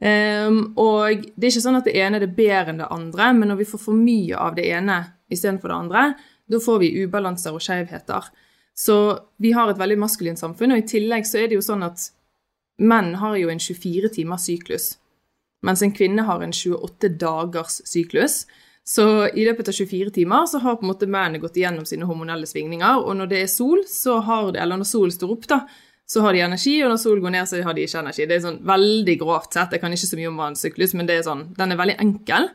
Um, 0.00 0.60
og 0.80 1.26
det 1.36 1.44
er 1.44 1.50
ikke 1.50 1.64
sånn 1.66 1.76
at 1.76 1.88
det 1.88 1.96
ene 2.00 2.16
er 2.16 2.24
det 2.24 2.36
bedre 2.36 2.72
enn 2.72 2.80
det 2.80 2.88
andre, 2.88 3.32
men 3.36 3.52
når 3.52 3.60
vi 3.60 3.68
får 3.68 3.82
for 3.82 3.98
mye 3.98 4.38
av 4.40 4.56
det 4.56 4.64
ene 4.72 5.02
istedenfor 5.28 5.68
det 5.68 5.76
andre, 5.76 6.04
da 6.50 6.60
får 6.62 6.80
vi 6.82 6.94
ubalanser 7.04 7.54
og 7.54 7.62
skjevheter. 7.64 8.30
Så 8.74 8.96
vi 9.42 9.52
har 9.52 9.68
et 9.68 9.78
veldig 9.78 9.98
maskulint 10.00 10.40
samfunn, 10.40 10.72
og 10.72 10.80
i 10.80 10.88
tillegg 10.88 11.28
så 11.28 11.42
er 11.42 11.50
det 11.50 11.58
jo 11.58 11.66
sånn 11.66 11.84
at 11.84 12.06
menn 12.80 13.12
har 13.20 13.36
jo 13.36 13.52
en 13.52 13.60
24 13.60 14.08
timers 14.16 14.48
syklus, 14.48 14.88
mens 15.66 15.84
en 15.84 15.92
kvinne 15.92 16.24
har 16.24 16.40
en 16.40 16.54
28 16.56 17.12
dagers 17.20 17.82
syklus. 17.84 18.46
Så 18.86 19.04
i 19.28 19.44
løpet 19.46 19.68
av 19.70 19.76
24 19.76 20.10
timer 20.14 20.48
så 20.50 20.58
har 20.62 20.78
på 20.80 20.86
en 20.86 20.90
måte 20.90 21.06
mennene 21.06 21.38
gått 21.42 21.58
igjennom 21.60 21.86
sine 21.86 22.08
hormonelle 22.08 22.48
svingninger, 22.48 23.04
og 23.04 23.14
når 23.18 23.30
det 23.30 23.44
er 23.44 23.52
sol, 23.52 23.84
så 23.86 24.18
har 24.26 24.50
det, 24.54 24.62
eller 24.62 24.80
når 24.80 24.88
solen 24.88 25.14
står 25.14 25.34
opp, 25.36 25.46
da, 25.50 25.60
så 26.10 26.24
har 26.24 26.34
de 26.34 26.42
energi, 26.42 26.74
og 26.82 26.90
når 26.90 26.98
solen 26.98 27.22
går 27.22 27.34
ned, 27.36 27.46
så 27.46 27.60
har 27.62 27.76
de 27.76 27.84
ikke 27.86 28.00
energi. 28.00 28.26
Det 28.26 28.34
er 28.34 28.42
sånn 28.42 28.62
veldig 28.66 29.14
grovt 29.20 29.54
sett. 29.54 29.76
Jeg 29.76 29.82
kan 29.82 29.94
ikke 29.94 30.08
så 30.08 30.18
mye 30.18 30.30
om 30.32 30.40
vannsyklus, 30.42 30.94
men 30.98 31.06
det 31.06 31.20
er 31.20 31.26
sånn, 31.28 31.44
den 31.54 31.70
er 31.70 31.78
veldig 31.78 31.98
enkel. 32.02 32.48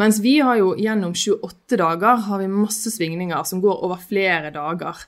Mens 0.00 0.20
vi 0.24 0.38
har 0.40 0.56
jo 0.56 0.70
gjennom 0.80 1.12
28 1.12 1.76
dager 1.76 2.22
har 2.24 2.40
vi 2.40 2.48
masse 2.48 2.88
svingninger 2.94 3.44
som 3.44 3.60
går 3.60 3.82
over 3.84 4.00
flere 4.00 4.52
dager. 4.54 5.02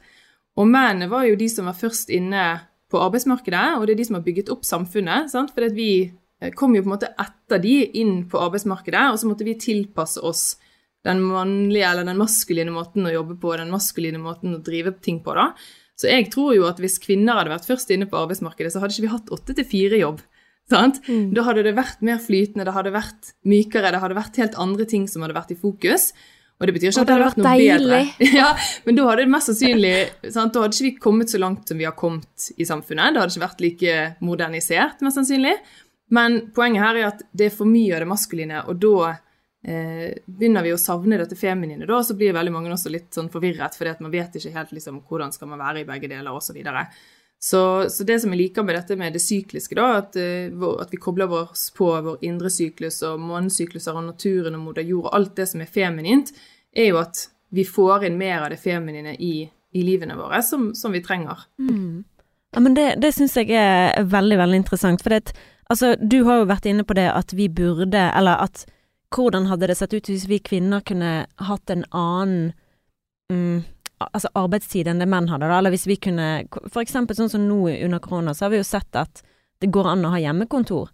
Og 0.60 0.68
mennene 0.68 1.08
var 1.08 1.24
jo 1.24 1.38
de 1.40 1.48
som 1.48 1.70
var 1.70 1.78
først 1.78 2.12
inne 2.12 2.44
på 2.92 3.00
arbeidsmarkedet, 3.00 3.78
og 3.78 3.86
det 3.88 3.94
er 3.94 4.02
de 4.02 4.08
som 4.10 4.18
har 4.18 4.26
bygget 4.26 4.52
opp 4.52 4.66
samfunnet. 4.68 5.30
sant? 5.32 5.56
at 5.56 5.72
vi 5.72 6.12
kom 6.58 6.74
jo 6.74 6.82
på 6.82 6.90
en 6.90 6.96
måte 6.96 7.12
etter 7.22 7.62
de 7.62 7.76
inn 8.00 8.24
på 8.30 8.40
arbeidsmarkedet, 8.42 9.04
og 9.12 9.20
så 9.20 9.30
måtte 9.30 9.46
vi 9.46 9.54
tilpasse 9.60 10.22
oss 10.26 10.56
den 11.06 11.22
mannlige 11.22 11.86
eller 11.88 12.06
den 12.06 12.18
maskuline 12.18 12.74
måten 12.74 13.06
å 13.06 13.14
jobbe 13.14 13.36
på, 13.42 13.54
den 13.58 13.72
maskuline 13.74 14.20
måten 14.22 14.54
å 14.56 14.62
drive 14.62 14.94
ting 15.02 15.22
på, 15.22 15.34
da. 15.38 15.50
Så 15.98 16.10
jeg 16.10 16.30
tror 16.32 16.54
jo 16.56 16.66
at 16.66 16.80
hvis 16.82 16.98
kvinner 17.02 17.38
hadde 17.38 17.52
vært 17.52 17.68
først 17.68 17.90
inne 17.94 18.08
på 18.10 18.18
arbeidsmarkedet, 18.18 18.72
så 18.74 18.82
hadde 18.82 18.96
ikke 18.96 19.06
vi 19.06 19.14
hatt 19.14 19.32
åtte 19.34 19.54
til 19.58 19.68
fire-jobb. 19.68 20.22
Mm. 20.72 21.32
Da 21.36 21.44
hadde 21.44 21.66
det 21.66 21.74
vært 21.76 22.04
mer 22.06 22.20
flytende, 22.22 22.64
det 22.64 22.74
hadde 22.74 22.94
vært 22.94 23.34
mykere, 23.48 23.90
det 23.92 24.00
hadde 24.02 24.16
vært 24.16 24.38
helt 24.40 24.54
andre 24.62 24.86
ting 24.88 25.04
som 25.10 25.24
hadde 25.24 25.36
vært 25.36 25.52
i 25.52 25.58
fokus. 25.58 26.12
Og 26.62 26.68
det 26.68 26.76
betyr 26.76 26.92
ikke 26.92 27.02
at 27.02 27.08
det 27.08 27.14
hadde 27.16 27.26
vært 27.26 27.40
noe 27.40 27.52
deilig. 27.58 28.02
bedre. 28.18 28.28
Ja, 28.40 28.50
men 28.86 28.96
da 28.98 29.06
hadde 29.08 29.24
det 29.24 29.32
mest 29.34 29.50
sannsynlig 29.50 29.94
sant? 30.30 30.54
Da 30.54 30.62
hadde 30.62 30.78
ikke 30.78 30.86
vi 30.86 30.92
kommet 31.08 31.32
så 31.32 31.40
langt 31.42 31.68
som 31.68 31.80
vi 31.80 31.88
har 31.88 31.96
kommet 31.98 32.50
i 32.54 32.66
samfunnet. 32.68 33.16
Det 33.16 33.22
hadde 33.22 33.34
ikke 33.34 33.46
vært 33.48 33.64
like 33.64 33.96
modernisert, 34.22 35.02
mest 35.02 35.18
sannsynlig. 35.18 35.56
Men 36.12 36.40
poenget 36.54 36.84
her 36.84 36.98
er 37.00 37.08
at 37.08 37.22
det 37.32 37.48
er 37.48 37.54
for 37.54 37.68
mye 37.68 37.94
av 37.96 38.02
det 38.04 38.10
maskuline, 38.10 38.58
og 38.68 38.80
da 38.82 39.14
eh, 39.64 40.12
begynner 40.26 40.66
vi 40.66 40.74
å 40.74 40.80
savne 40.80 41.16
dette 41.20 41.38
feminine, 41.40 41.88
da, 41.88 42.02
så 42.04 42.16
blir 42.18 42.34
veldig 42.36 42.52
mange 42.52 42.72
også 42.74 42.92
litt 42.92 43.16
sånn 43.16 43.30
forvirret, 43.32 43.78
fordi 43.78 43.94
at 43.94 44.02
man 44.04 44.12
vet 44.12 44.36
ikke 44.36 44.52
helt 44.52 44.74
liksom, 44.76 45.00
hvordan 45.08 45.32
skal 45.32 45.52
man 45.54 45.62
være 45.62 45.82
i 45.82 45.88
begge 45.88 46.10
deler, 46.12 46.28
osv. 46.34 46.50
Så, 46.50 46.56
videre. 46.58 46.84
så 47.40 47.62
Så 47.88 48.04
det 48.04 48.18
som 48.20 48.34
jeg 48.34 48.42
liker 48.42 48.66
med 48.68 48.76
dette 48.76 48.98
med 49.00 49.16
det 49.16 49.24
sykliske, 49.24 49.78
da, 49.78 49.88
at, 50.02 50.18
uh, 50.20 50.68
at 50.84 50.92
vi 50.92 51.00
kobler 51.00 51.32
oss 51.38 51.70
på 51.76 51.88
vår 51.88 52.20
indre 52.28 52.52
syklus 52.52 53.00
og 53.08 53.22
månesykluser 53.22 53.96
og 53.96 54.10
naturen 54.10 54.60
og 54.60 54.66
moder 54.66 54.84
jord 54.84 55.08
og 55.08 55.16
alt 55.16 55.36
det 55.40 55.48
som 55.48 55.64
er 55.64 55.72
feminint, 55.80 56.34
er 56.76 56.92
jo 56.92 57.00
at 57.00 57.28
vi 57.52 57.64
får 57.68 58.04
inn 58.08 58.20
mer 58.20 58.44
av 58.44 58.52
det 58.52 58.60
feminine 58.60 59.16
i, 59.16 59.48
i 59.48 59.82
livene 59.84 60.16
våre, 60.16 60.44
som, 60.44 60.74
som 60.76 60.92
vi 60.92 61.00
trenger. 61.04 61.48
Mm. 61.60 62.04
Ja, 62.52 62.60
men 62.60 62.76
det, 62.76 62.86
det 63.00 63.14
syns 63.16 63.36
jeg 63.40 63.52
er 63.56 64.04
veldig, 64.04 64.36
veldig 64.40 64.60
interessant. 64.60 65.00
For 65.04 65.12
det, 65.12 65.32
altså, 65.72 65.94
du 65.98 66.22
har 66.28 66.42
jo 66.42 66.48
vært 66.50 66.68
inne 66.68 66.84
på 66.86 66.96
det 66.98 67.08
at 67.10 67.34
vi 67.36 67.48
burde, 67.52 68.06
eller 68.12 68.44
at 68.44 68.64
hvordan 69.12 69.48
hadde 69.50 69.68
det 69.68 69.76
sett 69.78 69.94
ut 69.94 70.08
hvis 70.08 70.28
vi 70.30 70.40
kvinner 70.40 70.84
kunne 70.88 71.26
hatt 71.48 71.72
en 71.72 71.84
annen 71.90 72.52
mm, 73.32 73.64
altså 74.10 74.30
arbeidstid 74.38 74.88
enn 74.88 75.02
det 75.02 75.08
menn 75.10 75.28
hadde, 75.30 75.48
da? 75.48 75.58
Eller 75.58 75.74
hvis 75.74 75.86
vi 75.88 75.98
kunne 76.00 76.46
For 76.72 76.82
eksempel 76.82 77.18
sånn 77.18 77.30
som 77.32 77.44
nå 77.48 77.66
under 77.74 78.02
korona, 78.02 78.34
så 78.34 78.46
har 78.46 78.54
vi 78.54 78.62
jo 78.62 78.68
sett 78.68 78.98
at 78.98 79.22
det 79.62 79.70
går 79.72 79.92
an 79.92 80.06
å 80.08 80.14
ha 80.14 80.20
hjemmekontor. 80.22 80.90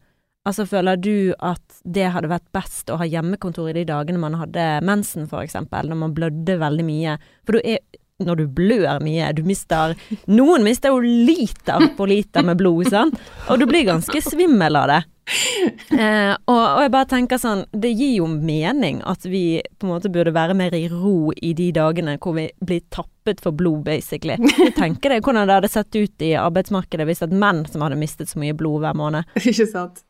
Altså, 0.49 0.65
føler 0.69 0.97
du 1.01 1.33
at 1.45 1.81
det 1.85 2.11
hadde 2.15 2.31
vært 2.31 2.47
best 2.57 2.91
å 2.93 2.99
ha 3.01 3.07
hjemmekontor 3.09 3.71
i 3.71 3.77
de 3.79 3.87
dagene 3.89 4.21
man 4.21 4.37
hadde 4.41 4.67
mensen, 4.85 5.27
for 5.29 5.45
eksempel, 5.45 5.89
når 5.89 6.03
man 6.03 6.15
blødde 6.17 6.59
veldig 6.61 6.85
mye? 6.89 7.17
For 7.45 7.57
du 7.57 7.63
er 7.65 7.81
når 8.25 8.41
du 8.41 8.47
blør 8.51 9.03
mye, 9.05 9.31
du 9.37 9.45
mister 9.47 9.95
Noen 10.31 10.65
mister 10.67 10.95
jo 10.95 11.03
liter 11.03 11.91
på 11.97 12.09
liter 12.11 12.47
med 12.47 12.59
blod, 12.59 12.91
sant? 12.91 13.19
Og 13.49 13.61
du 13.61 13.69
blir 13.71 13.87
ganske 13.87 14.23
svimmel 14.25 14.79
av 14.79 14.91
det. 14.91 15.05
Eh, 15.93 16.33
og, 16.49 16.57
og, 16.57 16.79
jeg 16.81 16.93
bare 16.95 17.09
tenker 17.11 17.37
sånn 17.37 17.67
Det 17.77 17.91
gir 17.93 18.15
jo 18.23 18.29
mening 18.31 19.03
at 19.05 19.27
vi 19.29 19.61
på 19.77 19.85
en 19.85 19.91
måte 19.91 20.09
burde 20.09 20.33
være 20.33 20.57
mer 20.57 20.73
i 20.73 20.87
ro 20.89 21.35
i 21.37 21.51
de 21.57 21.67
dagene 21.77 22.15
hvor 22.17 22.33
vi 22.39 22.47
blir 22.65 22.81
tappet 22.89 23.43
for 23.45 23.53
blod, 23.53 23.83
basically. 23.85 24.39
Du 24.41 24.71
tenker 24.73 25.13
deg 25.13 25.21
hvordan 25.25 25.45
det 25.45 25.59
hadde 25.59 25.71
sett 25.73 25.99
ut 25.99 26.25
i 26.25 26.33
arbeidsmarkedet 26.41 27.05
hvis 27.11 27.21
et 27.27 27.35
menn 27.37 27.61
som 27.69 27.85
hadde 27.85 28.01
mistet 28.01 28.33
så 28.33 28.41
mye 28.41 28.57
blod 28.57 28.81
hver 28.87 28.97
måned. 28.97 29.29
Ikke 29.53 29.69
sant. 29.69 30.01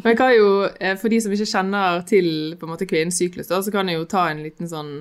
Men 0.00 0.10
jeg 0.10 0.18
kan 0.18 0.34
jo, 0.34 0.50
eh, 0.74 0.98
for 0.98 1.12
de 1.12 1.22
som 1.22 1.34
ikke 1.34 1.52
kjenner 1.52 2.02
til 2.08 2.32
på 2.58 2.66
en 2.66 2.74
måte 2.74 2.88
kvinnens 2.90 3.20
syklus, 3.22 3.52
så 3.52 3.74
kan 3.74 3.88
jeg 3.88 4.00
jo 4.00 4.10
ta 4.10 4.26
en 4.32 4.42
liten 4.42 4.70
sånn 4.70 4.92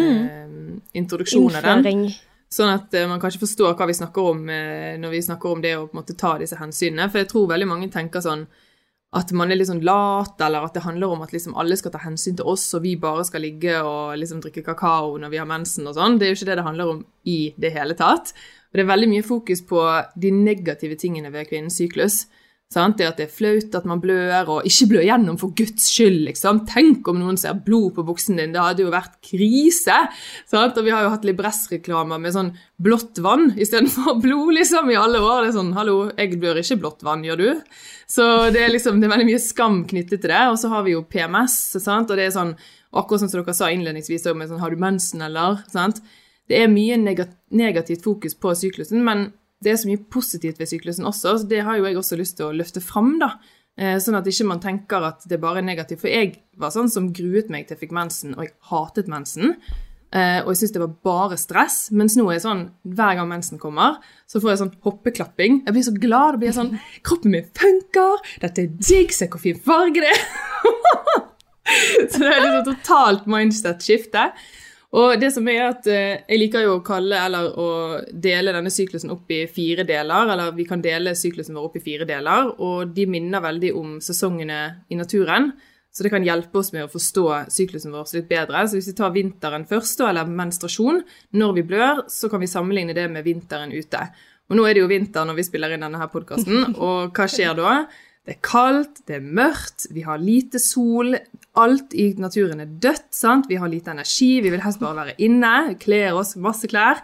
mm. 0.00 0.24
eh, 0.24 0.98
introduksjon 1.00 1.60
av 1.60 1.84
den. 1.84 2.08
Sånn 2.50 2.72
at 2.72 2.90
uh, 2.98 3.06
man 3.06 3.20
kanskje 3.22 3.44
forstår 3.44 3.76
hva 3.78 3.86
vi 3.86 3.94
snakker 3.94 4.32
om 4.32 4.42
uh, 4.50 4.96
når 4.98 5.12
vi 5.12 5.22
snakker 5.22 5.52
om 5.54 5.60
det 5.62 5.76
å 5.78 5.84
på 5.86 5.94
en 5.94 6.00
måte 6.00 6.16
ta 6.18 6.34
disse 6.40 6.58
hensynene. 6.58 7.06
For 7.10 7.22
jeg 7.22 7.30
tror 7.30 7.52
veldig 7.52 7.68
mange 7.70 7.90
tenker 7.94 8.24
sånn 8.24 8.48
at 9.14 9.32
man 9.34 9.50
er 9.50 9.58
litt 9.58 9.66
sånn 9.66 9.82
lat, 9.82 10.38
eller 10.38 10.66
at 10.66 10.76
det 10.76 10.84
handler 10.84 11.10
om 11.10 11.22
at 11.24 11.32
liksom 11.34 11.56
alle 11.58 11.74
skal 11.78 11.90
ta 11.94 11.98
hensyn 12.04 12.36
til 12.38 12.46
oss, 12.46 12.68
og 12.78 12.84
vi 12.84 12.92
bare 12.98 13.24
skal 13.26 13.42
ligge 13.42 13.80
og 13.82 14.14
liksom 14.20 14.42
drikke 14.42 14.62
kakao 14.66 15.16
når 15.18 15.32
vi 15.32 15.40
har 15.42 15.48
mensen 15.50 15.88
og 15.90 15.96
sånn. 15.96 16.18
Det 16.18 16.28
er 16.28 16.30
jo 16.30 16.38
ikke 16.38 16.50
det 16.52 16.58
det 16.60 16.66
handler 16.66 16.92
om 16.92 17.00
i 17.26 17.38
det 17.58 17.72
hele 17.74 17.96
tatt. 17.98 18.30
Og 18.70 18.78
det 18.78 18.84
er 18.84 18.92
veldig 18.92 19.08
mye 19.10 19.26
fokus 19.26 19.64
på 19.66 19.82
de 20.14 20.30
negative 20.34 20.98
tingene 20.98 21.32
ved 21.34 21.50
kvinnens 21.50 21.80
syklus. 21.82 22.22
Sant? 22.70 23.00
Det 23.00 23.06
at 23.08 23.18
det 23.18 23.24
er 23.24 23.32
flaut 23.34 23.72
at 23.74 23.86
man 23.90 23.98
blør, 23.98 24.50
og 24.54 24.66
ikke 24.68 24.86
blø 24.92 25.00
gjennom 25.02 25.34
for 25.40 25.50
Guds 25.58 25.88
skyld, 25.90 26.20
liksom. 26.28 26.60
Tenk 26.70 27.08
om 27.10 27.16
noen 27.18 27.38
ser 27.40 27.56
blod 27.66 27.96
på 27.96 28.04
buksen 28.06 28.38
din, 28.38 28.52
det 28.54 28.62
hadde 28.62 28.84
jo 28.84 28.92
vært 28.92 29.16
krise. 29.26 29.96
Sant? 30.46 30.78
Og 30.78 30.86
vi 30.86 30.92
har 30.94 31.02
jo 31.02 31.10
hatt 31.10 31.26
Libresse-reklamer 31.26 32.22
med 32.22 32.36
sånn 32.36 32.52
blått 32.78 33.18
vann 33.26 33.48
istedenfor 33.58 34.20
blod, 34.24 34.52
liksom, 34.54 34.92
i 34.94 35.00
alle 35.00 35.18
år. 35.18 35.40
Det 35.42 35.50
er 35.50 35.56
sånn, 35.56 35.72
hallo, 35.74 35.96
jeg 36.14 36.38
blør 36.38 36.62
ikke 36.62 36.78
blått 36.84 37.02
vann, 37.08 37.26
gjør 37.26 37.42
du? 37.42 37.74
Så 38.06 38.28
det 38.54 38.62
er 38.62 38.70
liksom, 38.70 39.02
det 39.02 39.10
er 39.10 39.16
veldig 39.16 39.28
mye 39.32 39.42
skam 39.42 39.82
knyttet 39.90 40.22
til 40.22 40.30
det. 40.30 40.44
Og 40.52 40.62
så 40.62 40.70
har 40.70 40.86
vi 40.86 40.94
jo 40.94 41.02
PMS, 41.10 41.58
sant? 41.74 42.06
og 42.06 42.22
det 42.22 42.28
er 42.28 42.38
sånn, 42.38 42.54
akkurat 42.94 43.24
som 43.24 43.34
dere 43.34 43.58
sa 43.58 43.72
innledningsvis, 43.74 44.30
med 44.30 44.54
sånn, 44.54 44.62
har 44.62 44.70
du 44.70 44.78
mensen, 44.78 45.26
eller? 45.26 45.58
Sant? 45.74 45.98
Det 46.46 46.62
er 46.62 46.70
mye 46.70 47.02
negativt 47.02 48.06
fokus 48.06 48.38
på 48.38 48.54
syklusen, 48.62 49.02
men 49.02 49.32
det 49.60 49.72
er 49.72 49.80
så 49.80 49.90
mye 49.90 50.00
positivt 50.12 50.60
ved 50.60 50.70
syklusen 50.70 51.08
også, 51.08 51.36
så 51.40 51.48
det 51.48 51.64
har 51.66 51.78
jo 51.78 51.86
jeg 51.88 51.98
også 52.00 52.18
lyst 52.20 52.38
til 52.38 52.48
å 52.48 52.56
løfte 52.56 52.82
fram, 52.84 53.18
da. 53.20 53.34
Eh, 53.80 53.96
sånn 54.02 54.18
at 54.18 54.26
ikke 54.28 54.48
man 54.48 54.60
tenker 54.60 55.04
at 55.06 55.24
det 55.28 55.40
bare 55.40 55.62
er 55.62 55.68
negativt. 55.68 56.02
For 56.02 56.12
jeg 56.12 56.34
var 56.60 56.72
sånn 56.74 56.90
som 56.92 57.12
gruet 57.16 57.52
meg 57.52 57.66
til 57.66 57.76
jeg 57.76 57.86
fikk 57.86 57.94
mensen, 57.96 58.34
og 58.36 58.44
jeg 58.46 58.56
hatet 58.72 59.08
mensen. 59.12 59.56
Uh, 60.10 60.42
og 60.42 60.48
jeg 60.50 60.58
syntes 60.58 60.72
det 60.74 60.80
var 60.82 60.94
bare 61.06 61.36
stress. 61.38 61.76
Mens 61.94 62.16
nå 62.18 62.24
er 62.26 62.40
jeg 62.40 62.44
sånn 62.44 62.64
hver 62.98 63.14
gang 63.20 63.28
mensen 63.30 63.60
kommer, 63.62 64.00
så 64.26 64.42
får 64.42 64.52
jeg 64.52 64.60
sånn 64.64 64.72
hoppeklapping. 64.86 65.60
Jeg 65.68 65.76
blir 65.76 65.86
så 65.86 65.94
glad. 65.94 66.34
Det 66.34 66.42
blir 66.42 66.56
sånn 66.56 66.72
Kroppen 67.06 67.36
min 67.36 67.46
funker! 67.56 68.24
Dette 68.42 68.64
er 68.64 68.72
digg! 68.74 69.14
Se 69.14 69.30
hvor 69.30 69.42
fin 69.42 69.60
farge 69.62 70.02
det 70.02 70.10
er! 70.10 70.24
så 72.10 72.24
det 72.24 72.32
er 72.32 72.42
liksom 72.42 72.66
totalt 72.72 73.30
mindset-skifte. 73.30 74.26
Og 74.90 75.20
det 75.22 75.28
som 75.30 75.46
er 75.46 75.60
at 75.68 75.86
eh, 75.86 76.22
Jeg 76.26 76.38
liker 76.40 76.64
jo 76.66 76.76
å 76.78 76.84
kalle, 76.86 77.18
eller 77.22 77.52
å 77.54 77.68
dele 78.10 78.54
denne 78.56 78.72
syklusen 78.74 79.12
opp 79.14 79.30
i 79.30 79.44
fire 79.50 79.84
deler. 79.86 80.32
Eller 80.34 80.54
vi 80.56 80.66
kan 80.66 80.82
dele 80.82 81.14
syklusen 81.18 81.58
vår 81.58 81.68
opp 81.68 81.78
i 81.78 81.84
fire 81.84 82.08
deler, 82.08 82.54
og 82.58 82.94
de 82.96 83.06
minner 83.10 83.44
veldig 83.44 83.74
om 83.78 83.98
sesongene 84.02 84.60
i 84.90 84.98
naturen. 84.98 85.52
Så 85.90 86.04
det 86.06 86.12
kan 86.12 86.26
hjelpe 86.26 86.60
oss 86.60 86.70
med 86.74 86.86
å 86.86 86.90
forstå 86.90 87.24
syklusen 87.50 87.94
vår 87.94 88.10
litt 88.14 88.28
bedre. 88.30 88.66
Så 88.66 88.78
hvis 88.78 88.90
vi 88.92 88.98
tar 88.98 89.14
vinteren 89.14 89.66
først, 89.70 90.02
eller 90.06 90.26
menstruasjon, 90.26 91.00
når 91.38 91.56
vi 91.56 91.66
blør, 91.70 92.04
så 92.10 92.30
kan 92.30 92.42
vi 92.42 92.50
sammenligne 92.50 92.94
det 92.94 93.08
med 93.10 93.26
vinteren 93.26 93.74
ute. 93.74 94.04
Og 94.50 94.58
nå 94.58 94.66
er 94.66 94.74
det 94.74 94.84
jo 94.84 94.90
vinter 94.90 95.26
når 95.26 95.38
vi 95.38 95.46
spiller 95.46 95.74
inn 95.74 95.86
denne 95.86 95.98
her 95.98 96.10
podkasten, 96.10 96.74
og 96.82 97.14
hva 97.14 97.26
skjer 97.30 97.58
da? 97.58 97.74
Det 98.26 98.36
er 98.36 98.40
kaldt, 98.44 99.02
det 99.08 99.16
er 99.16 99.26
mørkt, 99.38 99.88
vi 99.94 100.02
har 100.06 100.18
lite 100.22 100.60
sol. 100.62 101.14
Alt 101.60 101.94
i 101.94 102.12
naturen 102.16 102.62
er 102.64 102.70
dødt. 102.82 103.10
sant? 103.14 103.48
Vi 103.50 103.58
har 103.60 103.68
lite 103.68 103.92
energi, 103.92 104.40
vi 104.40 104.50
vil 104.50 104.62
helst 104.64 104.80
bare 104.80 104.96
være 105.04 105.18
inne, 105.18 105.76
kler 105.80 106.16
oss 106.16 106.36
masse 106.36 106.68
klær. 106.70 107.02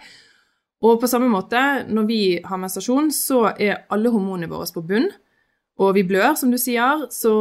Og 0.84 1.00
på 1.00 1.08
samme 1.08 1.28
måte, 1.28 1.60
når 1.88 2.06
vi 2.08 2.20
har 2.44 2.60
menstruasjon, 2.60 3.10
så 3.12 3.52
er 3.58 3.86
alle 3.90 4.12
hormonene 4.12 4.48
våre 4.50 4.68
på 4.72 4.84
bunn. 4.84 5.08
Og 5.80 5.94
vi 5.96 6.04
blør, 6.08 6.34
som 6.36 6.52
du 6.52 6.58
sier, 6.60 7.06
så 7.12 7.32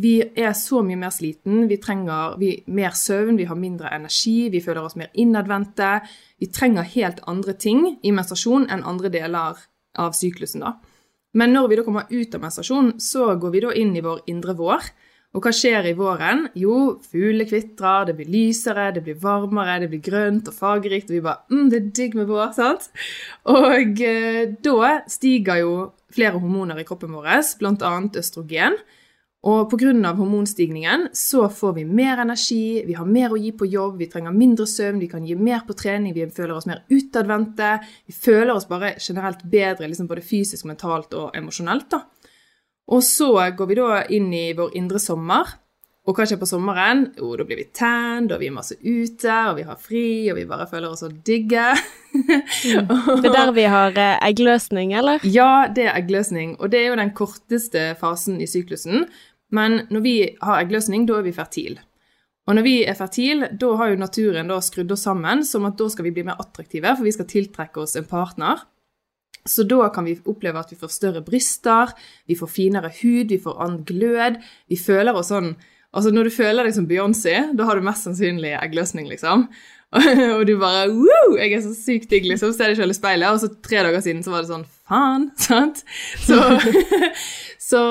vi 0.00 0.22
er 0.22 0.54
så 0.56 0.80
mye 0.82 0.96
mer 0.96 1.12
sliten, 1.12 1.66
vi 1.68 1.76
trenger 1.76 2.38
vi, 2.40 2.54
mer 2.66 2.94
søvn, 2.96 3.36
vi 3.36 3.44
har 3.44 3.58
mindre 3.58 3.90
energi, 3.92 4.48
vi 4.48 4.62
føler 4.64 4.86
oss 4.86 4.96
mer 4.96 5.10
innadvendte. 5.14 6.00
Vi 6.40 6.48
trenger 6.48 6.88
helt 6.94 7.20
andre 7.28 7.52
ting 7.52 7.84
i 8.02 8.14
menstruasjon 8.14 8.70
enn 8.72 8.86
andre 8.88 9.12
deler 9.12 9.60
av 9.98 10.16
syklusen. 10.16 10.64
da. 10.64 10.78
Men 11.34 11.52
når 11.52 11.68
vi 11.68 11.76
da 11.76 11.84
kommer 11.84 12.08
ut 12.10 12.34
av 12.34 12.40
menstruasjon, 12.40 12.94
så 13.00 13.34
går 13.40 13.50
vi 13.52 13.60
da 13.64 13.72
inn 13.76 13.94
i 13.96 14.04
vår 14.04 14.24
indre 14.32 14.54
vår. 14.56 14.88
Og 15.32 15.40
hva 15.40 15.52
skjer 15.56 15.86
i 15.88 15.94
våren? 15.96 16.44
Jo, 16.60 16.98
fuglene 17.08 17.46
kvitrer, 17.48 18.08
det 18.08 18.16
blir 18.18 18.28
lysere, 18.28 18.90
det 18.92 19.00
blir 19.06 19.20
varmere, 19.20 19.78
det 19.80 19.88
blir 19.88 20.02
grønt 20.04 20.50
og 20.50 20.56
fargerikt, 20.56 21.08
og 21.08 21.16
vi 21.16 21.22
bare 21.24 21.46
mm, 21.48 21.68
det 21.72 21.78
er 21.78 21.86
digg 21.96 22.16
med 22.18 22.28
vår, 22.28 22.50
sant? 22.56 22.90
Og 23.48 24.02
eh, 24.04 24.42
da 24.60 24.96
stiger 25.08 25.62
jo 25.62 25.76
flere 26.12 26.36
hormoner 26.36 26.82
i 26.82 26.84
kroppen 26.84 27.14
vår, 27.16 27.30
bl.a. 27.62 27.94
østrogen. 28.20 28.76
Og 29.42 29.72
pga. 29.72 30.12
hormonstigningen 30.14 31.08
så 31.12 31.48
får 31.50 31.72
vi 31.80 31.84
mer 31.84 32.20
energi, 32.22 32.84
vi 32.86 32.94
har 32.94 33.06
mer 33.06 33.32
å 33.32 33.40
gi 33.40 33.50
på 33.50 33.66
jobb, 33.66 33.96
vi 33.98 34.06
trenger 34.06 34.30
mindre 34.30 34.68
søvn, 34.70 35.00
vi 35.00 35.08
kan 35.10 35.24
gi 35.26 35.34
mer 35.34 35.64
på 35.66 35.74
trening, 35.74 36.14
vi 36.14 36.28
føler 36.30 36.54
oss 36.54 36.68
mer 36.68 36.84
utadvendte. 36.92 37.80
Vi 38.06 38.12
føler 38.14 38.52
oss 38.54 38.68
bare 38.68 38.94
generelt 39.00 39.42
bedre, 39.42 39.88
liksom 39.88 40.06
både 40.06 40.22
fysisk, 40.22 40.68
mentalt 40.68 41.16
og 41.18 41.34
emosjonelt. 41.34 41.90
da. 41.90 42.04
Og 42.92 43.02
så 43.06 43.32
går 43.56 43.68
vi 43.70 43.78
da 43.78 44.04
inn 44.12 44.32
i 44.36 44.46
vår 44.56 44.76
indre 44.78 45.00
sommer. 45.00 45.58
Og 46.02 46.18
hva 46.18 46.24
skjer 46.26 46.40
på 46.40 46.48
sommeren? 46.50 47.04
Jo, 47.14 47.28
da 47.38 47.44
blir 47.46 47.60
vi 47.60 47.68
tanned, 47.78 48.32
og 48.34 48.40
vi 48.42 48.48
er 48.50 48.54
masse 48.56 48.74
ute, 48.82 49.36
og 49.52 49.60
vi 49.60 49.66
har 49.68 49.78
fri, 49.78 50.06
og 50.32 50.40
vi 50.40 50.48
bare 50.50 50.66
føler 50.66 50.90
oss 50.90 51.04
så 51.04 51.10
digge. 51.12 51.68
Mm. 52.12 52.90
Det 53.22 53.30
er 53.30 53.36
der 53.36 53.52
vi 53.56 53.62
har 53.70 53.94
eh, 53.96 54.18
eggløsning, 54.26 54.96
eller? 54.98 55.22
Ja, 55.24 55.68
det 55.72 55.86
er 55.86 55.94
eggløsning. 55.96 56.56
Og 56.58 56.72
det 56.74 56.82
er 56.82 56.90
jo 56.90 56.98
den 56.98 57.14
korteste 57.16 57.86
fasen 58.00 58.42
i 58.42 58.50
syklusen. 58.50 59.06
Men 59.54 59.86
når 59.94 60.04
vi 60.04 60.14
har 60.42 60.60
eggløsning, 60.60 61.06
da 61.08 61.20
er 61.20 61.24
vi 61.28 61.32
fertil. 61.36 61.78
Og 62.50 62.58
når 62.58 62.66
vi 62.66 62.74
er 62.88 62.98
fertil, 62.98 63.46
da 63.54 63.70
har 63.78 63.92
jo 63.92 64.02
naturen 64.02 64.50
da 64.50 64.58
skrudd 64.64 64.90
oss 64.92 65.06
sammen 65.06 65.44
som 65.46 65.68
at 65.68 65.78
da 65.78 65.86
skal 65.92 66.08
vi 66.08 66.14
bli 66.16 66.26
mer 66.26 66.40
attraktive, 66.42 66.96
for 66.96 67.06
vi 67.06 67.14
skal 67.14 67.30
tiltrekke 67.30 67.84
oss 67.84 67.94
en 67.96 68.08
partner. 68.10 68.64
Så 69.48 69.66
da 69.66 69.88
kan 69.94 70.06
vi 70.06 70.16
oppleve 70.30 70.60
at 70.60 70.70
vi 70.70 70.78
får 70.78 70.94
større 70.94 71.22
bryster, 71.26 71.90
vi 72.30 72.38
får 72.38 72.50
finere 72.50 72.92
hud, 73.00 73.34
vi 73.34 73.40
får 73.42 73.58
annen 73.58 73.84
glød. 73.88 74.38
Vi 74.70 74.78
føler 74.78 75.18
oss 75.18 75.32
sånn 75.34 75.54
Altså, 75.92 76.08
når 76.08 76.24
du 76.24 76.32
føler 76.32 76.64
deg 76.64 76.72
som 76.72 76.86
Beyoncé, 76.88 77.34
da 77.52 77.66
har 77.68 77.76
du 77.76 77.84
mest 77.84 78.06
sannsynlig 78.06 78.54
eggløsning, 78.56 79.10
liksom. 79.10 79.42
og 80.38 80.46
du 80.48 80.54
bare 80.56 80.86
Woo! 80.88 81.34
Jeg 81.36 81.52
er 81.52 81.60
så 81.60 81.74
sykt 81.76 82.08
digg, 82.08 82.24
liksom. 82.30 82.54
Ser 82.56 82.72
deg 82.72 82.78
selv 82.78 82.94
i 82.94 82.96
speilet. 82.96 83.28
Og 83.28 83.42
så 83.42 83.50
tre 83.60 83.82
dager 83.84 84.00
siden 84.04 84.22
så 84.24 84.32
var 84.32 84.44
det 84.44 84.52
sånn 84.54 84.64
Faen! 84.88 85.26
Sant? 85.46 85.82
Så, 86.24 86.38
så, 87.68 87.82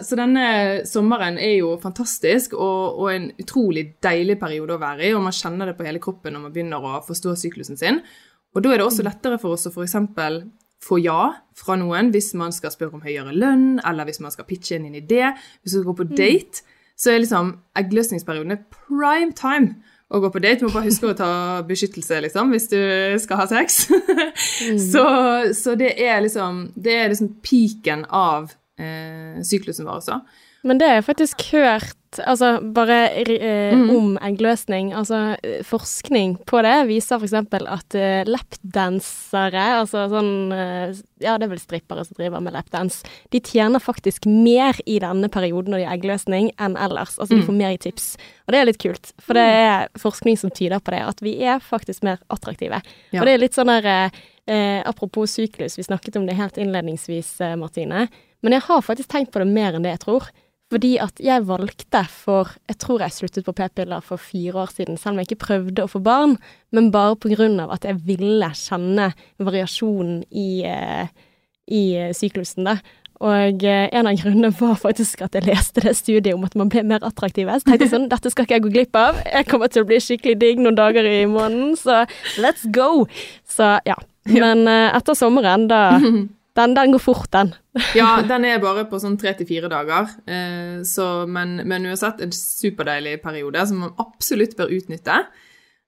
så, 0.00 0.16
denne 0.16 0.46
sommeren 0.88 1.36
er 1.36 1.58
jo 1.58 1.74
fantastisk 1.82 2.56
og, 2.56 2.96
og, 2.96 3.06
en 3.12 3.28
utrolig 3.40 3.90
deilig 4.00 4.38
periode 4.40 4.78
å 4.78 4.80
være 4.80 5.10
i. 5.10 5.12
Og 5.18 5.24
man 5.26 5.36
kjenner 5.36 5.68
det 5.68 5.76
på 5.76 5.84
hele 5.84 6.00
kroppen 6.02 6.36
når 6.36 6.46
man 6.46 6.56
begynner 6.56 6.80
å 6.80 7.02
forstå 7.04 7.36
syklusen 7.44 7.80
sin. 7.80 8.00
Og 8.56 8.64
da 8.64 8.72
er 8.72 8.80
det 8.80 8.88
også 8.88 9.04
lettere 9.04 9.36
for 9.42 9.58
oss 9.58 9.68
å 9.68 9.74
f.eks. 9.74 9.98
få 10.84 10.98
ja 11.02 11.22
fra 11.58 11.76
noen 11.76 12.10
hvis 12.14 12.32
man 12.38 12.54
skal 12.56 12.72
spørre 12.72 12.98
om 12.98 13.04
høyere 13.04 13.34
lønn, 13.36 13.80
eller 13.86 14.08
hvis 14.08 14.20
man 14.24 14.32
skal 14.32 14.48
pitche 14.48 14.78
inn 14.78 14.88
en 14.88 15.00
idé. 15.00 15.32
Hvis 15.60 15.74
du 15.74 15.80
skal 15.80 15.88
gå 15.90 15.96
på 16.00 16.08
mm. 16.08 16.16
date, 16.18 16.64
så 17.00 17.12
er 17.12 17.22
liksom 17.22 17.54
eggløsningsperioden 17.80 18.64
prime 18.72 19.32
time 19.36 19.80
å 20.10 20.20
gå 20.22 20.30
på 20.32 20.42
date. 20.42 20.66
Må 20.66 20.72
bare 20.74 20.88
huske 20.88 21.10
å 21.10 21.16
ta 21.16 21.32
beskyttelse, 21.68 22.20
liksom, 22.26 22.52
hvis 22.54 22.68
du 22.72 22.80
skal 23.22 23.42
ha 23.42 23.48
sex. 23.50 23.82
mm. 23.90 24.80
så, 24.92 25.06
så, 25.56 25.76
det 25.78 25.94
er 26.00 26.20
liksom 26.24 26.70
Det 26.74 26.96
er 26.96 27.12
liksom 27.12 27.34
piken 27.44 28.06
av 28.08 28.50
eh, 28.80 29.40
syklusen 29.46 29.88
vår 29.88 30.00
også. 30.00 30.20
Men 30.66 30.80
det 30.80 30.88
har 30.88 30.98
jeg 30.98 31.06
faktisk 31.06 31.42
hørt, 31.54 31.96
altså 32.20 32.50
bare 32.74 32.96
eh, 33.22 33.72
mm. 33.72 33.84
om 33.94 34.08
eggløsning. 34.20 34.90
Altså 34.96 35.38
forskning 35.64 36.34
på 36.48 36.60
det 36.66 36.74
viser 36.90 37.22
f.eks. 37.22 37.36
at 37.38 37.96
eh, 37.96 38.28
lapdansere, 38.28 39.62
altså 39.78 40.04
sånn 40.12 40.52
eh, 40.52 40.98
Ja, 41.22 41.38
det 41.40 41.46
er 41.46 41.52
vel 41.54 41.62
strippere 41.62 42.04
som 42.04 42.18
driver 42.18 42.42
med 42.44 42.56
lapdans. 42.56 43.00
De 43.32 43.40
tjener 43.40 43.80
faktisk 43.80 44.28
mer 44.28 44.76
i 44.84 44.98
denne 45.00 45.30
perioden 45.32 45.72
når 45.72 45.80
de 45.82 45.86
har 45.88 45.96
eggløsning, 45.96 46.50
enn 46.60 46.76
ellers. 46.76 47.16
Altså 47.16 47.38
de 47.38 47.40
mm. 47.40 47.46
får 47.48 47.58
mer 47.62 47.76
i 47.76 47.80
tips. 47.80 48.10
Og 48.44 48.52
det 48.52 48.60
er 48.60 48.68
litt 48.68 48.82
kult, 48.82 49.14
for 49.22 49.38
det 49.38 49.46
mm. 49.46 49.60
er 49.70 50.02
forskning 50.02 50.36
som 50.40 50.52
tyder 50.52 50.82
på 50.84 50.92
det, 50.96 51.00
at 51.14 51.24
vi 51.24 51.38
er 51.40 51.64
faktisk 51.64 52.04
mer 52.04 52.20
attraktive. 52.28 52.82
Ja. 53.14 53.22
Og 53.22 53.24
det 53.28 53.36
er 53.36 53.42
litt 53.46 53.56
sånn 53.56 53.72
der 53.72 54.12
Eh, 54.50 54.82
Apropos 54.88 55.30
syklus, 55.30 55.76
vi 55.78 55.84
snakket 55.86 56.16
om 56.18 56.24
det 56.26 56.34
helt 56.34 56.56
innledningsvis, 56.58 57.36
Martine. 57.60 58.08
Men 58.42 58.56
jeg 58.56 58.64
har 58.66 58.82
faktisk 58.82 59.12
tenkt 59.12 59.30
på 59.30 59.38
det 59.38 59.46
mer 59.46 59.76
enn 59.76 59.84
det 59.84 59.92
jeg 59.92 60.02
tror. 60.02 60.26
Fordi 60.70 60.92
at 61.02 61.18
jeg 61.22 61.46
valgte 61.48 62.04
for 62.06 62.52
Jeg 62.68 62.78
tror 62.82 63.02
jeg 63.02 63.14
sluttet 63.16 63.46
på 63.46 63.54
p-piller 63.58 64.04
for 64.06 64.22
fire 64.22 64.62
år 64.62 64.70
siden, 64.74 64.96
selv 64.96 65.16
om 65.16 65.20
jeg 65.20 65.30
ikke 65.30 65.46
prøvde 65.46 65.84
å 65.84 65.90
få 65.90 66.02
barn, 66.04 66.36
men 66.70 66.92
bare 66.94 67.18
på 67.18 67.32
grunn 67.32 67.58
av 67.62 67.72
at 67.74 67.84
jeg 67.88 67.98
ville 68.06 68.52
kjenne 68.54 69.10
variasjonen 69.42 70.22
i, 70.30 70.62
uh, 70.62 71.10
i 71.66 71.82
syklusen, 72.14 72.70
da. 72.70 72.78
Og 73.20 73.66
uh, 73.66 73.86
en 73.92 74.08
av 74.08 74.16
grunnene 74.16 74.52
var 74.56 74.78
faktisk 74.80 75.26
at 75.26 75.34
jeg 75.36 75.48
leste 75.50 75.82
det 75.84 75.96
studiet 75.98 76.32
om 76.36 76.46
at 76.46 76.54
man 76.56 76.70
ble 76.72 76.86
mer 76.86 77.04
attraktiv. 77.04 77.50
Så 77.50 77.66
tenkte 77.66 77.88
jeg 77.88 77.92
sånn, 77.92 78.08
dette 78.12 78.32
skal 78.32 78.46
ikke 78.46 78.60
jeg 78.60 78.64
gå 78.64 78.74
glipp 78.78 78.96
av. 78.96 79.18
Jeg 79.26 79.50
kommer 79.50 79.72
til 79.72 79.84
å 79.84 79.90
bli 79.90 79.98
skikkelig 80.00 80.38
digg 80.40 80.62
noen 80.62 80.78
dager 80.78 81.04
i 81.04 81.26
måneden, 81.28 81.74
så 81.80 82.04
let's 82.40 82.64
go! 82.72 83.08
Så 83.50 83.74
ja. 83.88 83.98
Men 84.30 84.68
uh, 84.68 84.92
etter 84.94 85.18
sommeren, 85.18 85.66
da 85.68 85.82
Den, 86.60 86.76
den, 86.76 86.94
går 86.94 87.02
fort, 87.02 87.28
den. 87.32 87.54
ja, 87.96 88.18
den 88.30 88.46
er 88.48 88.62
bare 88.62 88.86
på 88.90 89.00
sånn 89.02 89.18
tre 89.20 89.32
til 89.38 89.48
fire 89.48 89.70
dager. 89.72 90.10
Eh, 90.28 90.80
så, 90.86 91.10
men, 91.26 91.60
men, 91.64 91.88
uansett 91.88 92.20
en 92.24 92.34
superdeilig 92.34 93.18
periode 93.24 93.64
som 93.70 93.86
man 93.86 93.94
absolutt 94.02 94.58
bør 94.58 94.74
utnytte. 94.76 95.22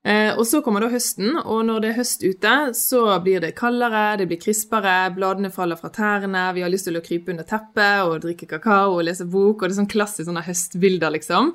Eh, 0.03 0.33
og 0.35 0.43
så 0.51 0.59
kommer 0.67 0.83
da 0.83 0.89
høsten, 0.91 1.37
og 1.39 1.61
når 1.69 1.83
det 1.83 1.91
er 1.93 1.99
høst 2.01 2.25
ute, 2.27 2.55
så 2.75 3.05
blir 3.23 3.43
det 3.45 3.53
kaldere, 3.55 4.17
det 4.19 4.27
blir 4.33 4.41
krispere, 4.43 5.13
bladene 5.15 5.53
faller 5.55 5.79
fra 5.79 5.93
tærne, 5.95 6.49
vi 6.57 6.65
har 6.65 6.73
lyst 6.73 6.89
til 6.89 6.99
å 6.99 7.05
krype 7.05 7.31
under 7.31 7.47
teppet 7.47 8.09
og 8.09 8.25
drikke 8.25 8.49
kakao 8.51 8.97
og 8.97 9.05
lese 9.07 9.29
bok, 9.31 9.63
og 9.63 9.69
det 9.69 9.77
er 9.77 9.79
sånn 9.79 9.93
klassisk 9.93 10.27
sånne 10.27 10.43
høstbilder, 10.49 11.15
liksom. 11.15 11.53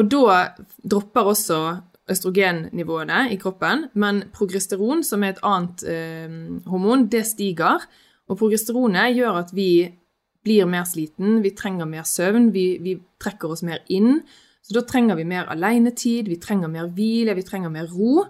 Og 0.00 0.08
da 0.08 0.38
dropper 0.80 1.28
også 1.28 1.60
østrogennivåene 2.08 3.26
i 3.34 3.38
kroppen, 3.40 3.88
men 4.00 4.24
progesteron, 4.32 5.04
som 5.04 5.24
er 5.24 5.34
et 5.34 5.44
annet 5.44 5.84
eh, 5.92 6.36
hormon, 6.72 7.04
det 7.12 7.26
stiger. 7.28 7.84
Og 8.28 8.36
progesteronet 8.36 9.16
gjør 9.16 9.40
at 9.42 9.54
vi 9.56 9.70
blir 10.44 10.68
mer 10.70 10.84
sliten, 10.88 11.40
vi 11.44 11.54
trenger 11.56 11.88
mer 11.88 12.04
søvn, 12.08 12.52
vi, 12.54 12.66
vi 12.84 12.96
trekker 13.20 13.54
oss 13.54 13.64
mer 13.66 13.82
inn. 13.92 14.20
Så 14.62 14.76
da 14.76 14.84
trenger 14.86 15.16
vi 15.18 15.24
mer 15.28 15.48
alenetid, 15.52 16.28
vi 16.28 16.38
trenger 16.40 16.70
mer 16.70 16.90
hvile, 16.94 17.34
vi 17.36 17.44
trenger 17.46 17.72
mer 17.72 17.88
ro. 17.90 18.26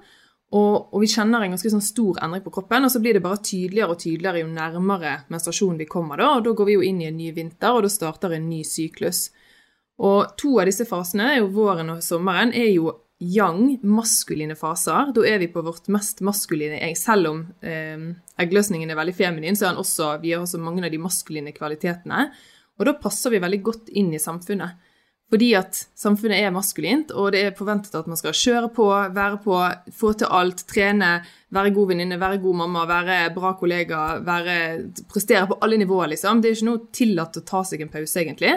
Og, 0.49 0.95
og, 0.95 1.01
vi 1.03 1.11
kjenner 1.13 1.45
en 1.45 1.53
ganske 1.53 1.71
sånn 1.75 1.85
stor 1.85 2.23
endring 2.25 2.45
på 2.47 2.53
kroppen, 2.55 2.87
og 2.87 2.93
så 2.93 3.03
blir 3.05 3.19
det 3.19 3.25
bare 3.25 3.43
tydeligere 3.45 3.93
og 3.93 4.01
tydeligere 4.01 4.41
jo 4.41 4.49
nærmere 4.49 5.19
menstruasjonen 5.29 5.81
vi 5.83 5.89
kommer. 5.91 6.21
Da, 6.23 6.31
og 6.39 6.47
da 6.47 6.55
går 6.57 6.71
vi 6.71 6.79
jo 6.79 6.87
inn 6.89 7.03
i 7.03 7.11
en 7.11 7.19
ny 7.21 7.35
vinter, 7.37 7.75
og 7.75 7.85
da 7.85 7.91
starter 7.93 8.33
en 8.33 8.49
ny 8.49 8.63
syklus. 8.65 9.27
Og 9.99 10.39
to 10.41 10.55
av 10.63 10.71
disse 10.71 10.87
fasene, 10.89 11.35
jo 11.41 11.51
våren 11.53 11.93
og 11.97 12.01
sommeren, 12.07 12.55
er 12.57 12.71
jo 12.71 12.95
yang, 13.19 13.79
maskuline 13.83 14.55
faser. 14.59 15.13
Da 15.15 15.25
er 15.27 15.41
vi 15.43 15.51
på 15.51 15.63
vårt 15.67 15.89
mest 15.93 16.23
maskuline 16.27 16.79
jeg. 16.79 16.99
Selv 16.99 17.33
om 17.33 17.41
eh, 17.67 18.11
eggløsningen 18.39 18.91
er 18.91 18.99
veldig 18.99 19.17
feminin, 19.19 19.59
så 19.59 19.71
er 19.71 19.81
også, 19.81 20.13
vi 20.23 20.35
har 20.35 20.45
også 20.45 20.61
mange 20.63 20.85
av 20.87 20.95
de 20.95 21.01
maskuline 21.03 21.55
kvalitetene. 21.57 22.29
Og 22.79 22.87
da 22.87 22.95
passer 23.03 23.35
vi 23.35 23.43
veldig 23.43 23.63
godt 23.67 23.91
inn 23.99 24.13
i 24.15 24.23
samfunnet. 24.23 24.79
Fordi 25.29 25.51
at 25.59 25.77
samfunnet 25.99 26.41
er 26.41 26.53
maskulint, 26.55 27.11
og 27.13 27.35
det 27.35 27.43
er 27.45 27.57
forventet 27.57 27.93
at 27.99 28.07
man 28.09 28.17
skal 28.17 28.33
kjøre 28.33 28.71
på, 28.73 28.87
være 29.13 29.41
på, 29.45 29.59
få 29.93 30.15
til 30.17 30.31
alt, 30.33 30.63
trene, 30.71 31.19
være 31.53 31.73
god 31.77 31.91
venninne, 31.91 32.17
være 32.21 32.39
god 32.41 32.57
mamma, 32.63 32.87
være 32.89 33.19
bra 33.35 33.51
kollega, 33.61 34.07
være, 34.25 34.55
prestere 35.11 35.51
på 35.51 35.59
alle 35.65 35.77
nivåer, 35.83 36.15
liksom. 36.15 36.41
Det 36.41 36.49
er 36.49 36.57
ikke 36.57 36.69
noe 36.71 36.87
tillatt 36.97 37.37
å 37.37 37.45
ta 37.51 37.61
seg 37.69 37.85
en 37.85 37.93
pause, 37.93 38.17
egentlig. 38.23 38.55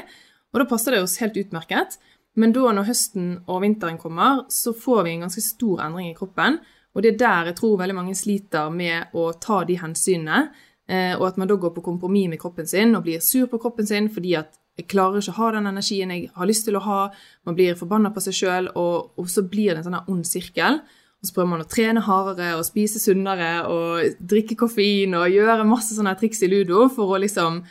Og 0.51 0.61
da 0.61 0.67
passer 0.69 0.95
det 0.95 1.03
oss 1.03 1.17
helt 1.19 1.35
utmerket. 1.43 1.99
Men 2.39 2.53
da 2.55 2.71
når 2.71 2.87
høsten 2.87 3.31
og 3.51 3.63
vinteren 3.65 3.99
kommer, 3.99 4.45
så 4.51 4.71
får 4.77 5.03
vi 5.03 5.15
en 5.15 5.25
ganske 5.25 5.43
stor 5.43 5.81
endring 5.85 6.11
i 6.11 6.17
kroppen. 6.17 6.61
Og 6.95 7.03
det 7.03 7.13
er 7.13 7.19
der 7.19 7.51
jeg 7.51 7.57
tror 7.59 7.79
veldig 7.79 7.97
mange 7.97 8.15
sliter 8.15 8.71
med 8.71 9.15
å 9.15 9.31
ta 9.39 9.61
de 9.67 9.77
hensynene. 9.79 10.45
Eh, 10.91 11.13
og 11.17 11.27
at 11.27 11.37
man 11.39 11.47
da 11.47 11.55
går 11.59 11.73
på 11.75 11.83
kompromiss 11.85 12.31
med 12.31 12.39
kroppen 12.41 12.67
sin 12.67 12.95
og 12.97 13.05
blir 13.05 13.21
sur 13.23 13.45
på 13.47 13.59
kroppen 13.61 13.87
sin 13.87 14.09
fordi 14.11 14.33
at 14.39 14.57
jeg 14.79 14.87
klarer 14.91 15.21
ikke 15.21 15.33
å 15.35 15.37
ha 15.37 15.51
den 15.55 15.69
energien 15.69 16.11
jeg 16.11 16.31
har 16.35 16.47
lyst 16.47 16.65
til 16.67 16.79
å 16.79 16.83
ha. 16.85 17.01
Man 17.47 17.55
blir 17.57 17.77
forbanna 17.79 18.11
på 18.15 18.23
seg 18.23 18.35
sjøl, 18.37 18.69
og, 18.79 19.11
og, 19.19 19.27
så 19.29 19.43
blir 19.43 19.73
det 19.73 19.81
en 19.81 19.89
sånn 19.89 20.11
ond 20.13 20.27
sirkel. 20.27 20.79
Og 21.21 21.27
så 21.27 21.35
prøver 21.35 21.51
man 21.51 21.63
å 21.65 21.69
trene 21.69 22.01
hardere 22.01 22.55
og 22.57 22.65
spise 22.65 22.99
sunnere 23.03 23.51
og 23.69 24.23
drikke 24.31 24.57
koffein 24.57 25.13
og 25.19 25.29
gjøre 25.29 25.67
masse 25.69 25.93
sånne 25.93 26.15
triks 26.17 26.41
i 26.41 26.49
ludo 26.49 26.87
for 26.95 27.13
å 27.13 27.19
liksom 27.21 27.61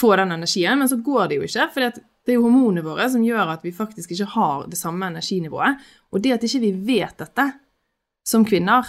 få 0.00 0.14
den 0.16 0.32
energien, 0.32 0.80
men 0.80 0.88
så 0.88 0.98
går 1.04 1.28
det 1.28 1.38
jo 1.38 1.46
ikke. 1.46 1.68
For 1.74 2.00
det 2.26 2.34
er 2.34 2.38
jo 2.38 2.44
hormonene 2.46 2.84
våre 2.84 3.06
som 3.10 3.24
gjør 3.24 3.54
at 3.54 3.64
vi 3.64 3.72
faktisk 3.74 4.12
ikke 4.14 4.28
har 4.34 4.66
det 4.70 4.78
samme 4.78 5.08
energinivået. 5.08 5.80
Og 6.12 6.22
det 6.22 6.34
at 6.36 6.44
ikke 6.46 6.62
vi 6.66 6.72
vet 6.92 7.16
dette 7.18 7.46
som 8.26 8.44
kvinner, 8.46 8.86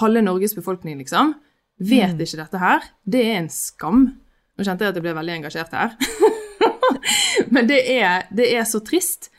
halve 0.00 0.22
Norges 0.24 0.56
befolkning, 0.56 0.98
liksom, 0.98 1.36
vet 1.78 2.16
mm. 2.16 2.24
ikke 2.24 2.40
dette 2.40 2.62
her, 2.62 2.88
det 3.06 3.22
er 3.28 3.38
en 3.38 3.50
skam. 3.52 4.08
Nå 4.54 4.66
kjente 4.66 4.86
jeg 4.86 4.94
at 4.94 4.98
jeg 4.98 5.06
ble 5.06 5.14
veldig 5.16 5.36
engasjert 5.38 5.74
her. 5.74 5.94
Men 7.54 7.70
det 7.70 7.80
er, 7.94 8.26
det 8.34 8.50
er 8.56 8.66
så 8.68 8.82
trist, 8.84 9.30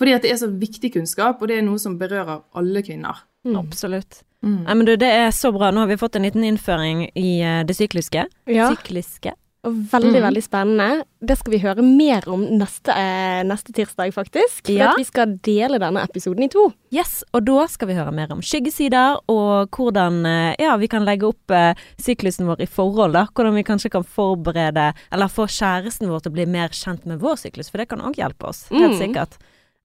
fordi 0.00 0.14
at 0.16 0.24
det 0.24 0.34
er 0.34 0.40
så 0.42 0.50
viktig 0.50 0.92
kunnskap, 0.96 1.40
og 1.40 1.48
det 1.48 1.58
er 1.58 1.66
noe 1.66 1.80
som 1.80 1.96
berører 2.00 2.44
alle 2.58 2.82
kvinner. 2.84 3.24
Mm. 3.46 3.56
Absolutt. 3.60 4.22
Mm. 4.44 4.60
Nei, 4.66 4.74
men 4.74 4.88
du, 4.88 4.92
det 5.00 5.08
er 5.08 5.30
så 5.32 5.52
bra. 5.54 5.70
Nå 5.72 5.84
har 5.84 5.88
vi 5.88 6.00
fått 6.00 6.18
en 6.18 6.26
liten 6.26 6.44
innføring 6.44 7.06
i 7.16 7.38
eh, 7.40 7.62
det 7.64 7.76
sykliske. 7.76 8.26
Ja, 8.52 8.68
Sykliske. 8.72 9.32
Og 9.64 9.78
veldig, 9.90 10.20
mm. 10.20 10.24
veldig 10.26 10.42
spennende. 10.44 11.04
Det 11.24 11.36
skal 11.40 11.52
vi 11.54 11.60
høre 11.62 11.82
mer 11.84 12.26
om 12.28 12.42
neste, 12.60 12.92
eh, 12.92 13.40
neste 13.48 13.72
tirsdag, 13.72 14.12
faktisk. 14.14 14.66
For 14.66 14.72
Ja. 14.76 14.92
vi 14.96 15.04
skal 15.08 15.38
dele 15.42 15.78
denne 15.80 16.02
episoden 16.04 16.44
i 16.44 16.48
to. 16.52 16.72
Yes, 16.92 17.24
og 17.32 17.44
da 17.46 17.66
skal 17.66 17.88
vi 17.88 17.94
høre 17.94 18.12
mer 18.12 18.30
om 18.32 18.40
skyggesider, 18.44 19.18
og 19.28 19.70
hvordan 19.70 20.24
eh, 20.26 20.54
ja, 20.60 20.76
vi 20.76 20.86
kan 20.88 21.04
legge 21.04 21.26
opp 21.32 21.50
eh, 21.50 21.74
syklusen 21.98 22.46
vår 22.46 22.60
i 22.60 22.66
forhold. 22.66 23.12
da. 23.12 23.26
Hvordan 23.34 23.54
vi 23.54 23.64
kanskje 23.64 23.90
kan 23.90 24.04
forberede, 24.04 24.92
eller 25.10 25.28
få 25.32 25.46
kjæresten 25.48 26.08
vår 26.08 26.20
til 26.22 26.32
å 26.32 26.34
bli 26.34 26.46
mer 26.46 26.68
kjent 26.68 27.06
med 27.06 27.20
vår 27.20 27.36
syklus, 27.36 27.70
for 27.70 27.78
det 27.78 27.88
kan 27.88 28.00
òg 28.00 28.14
hjelpe 28.20 28.44
oss. 28.48 28.68
Helt 28.70 28.92
Mm. 28.94 29.00
sikkert. 29.00 29.38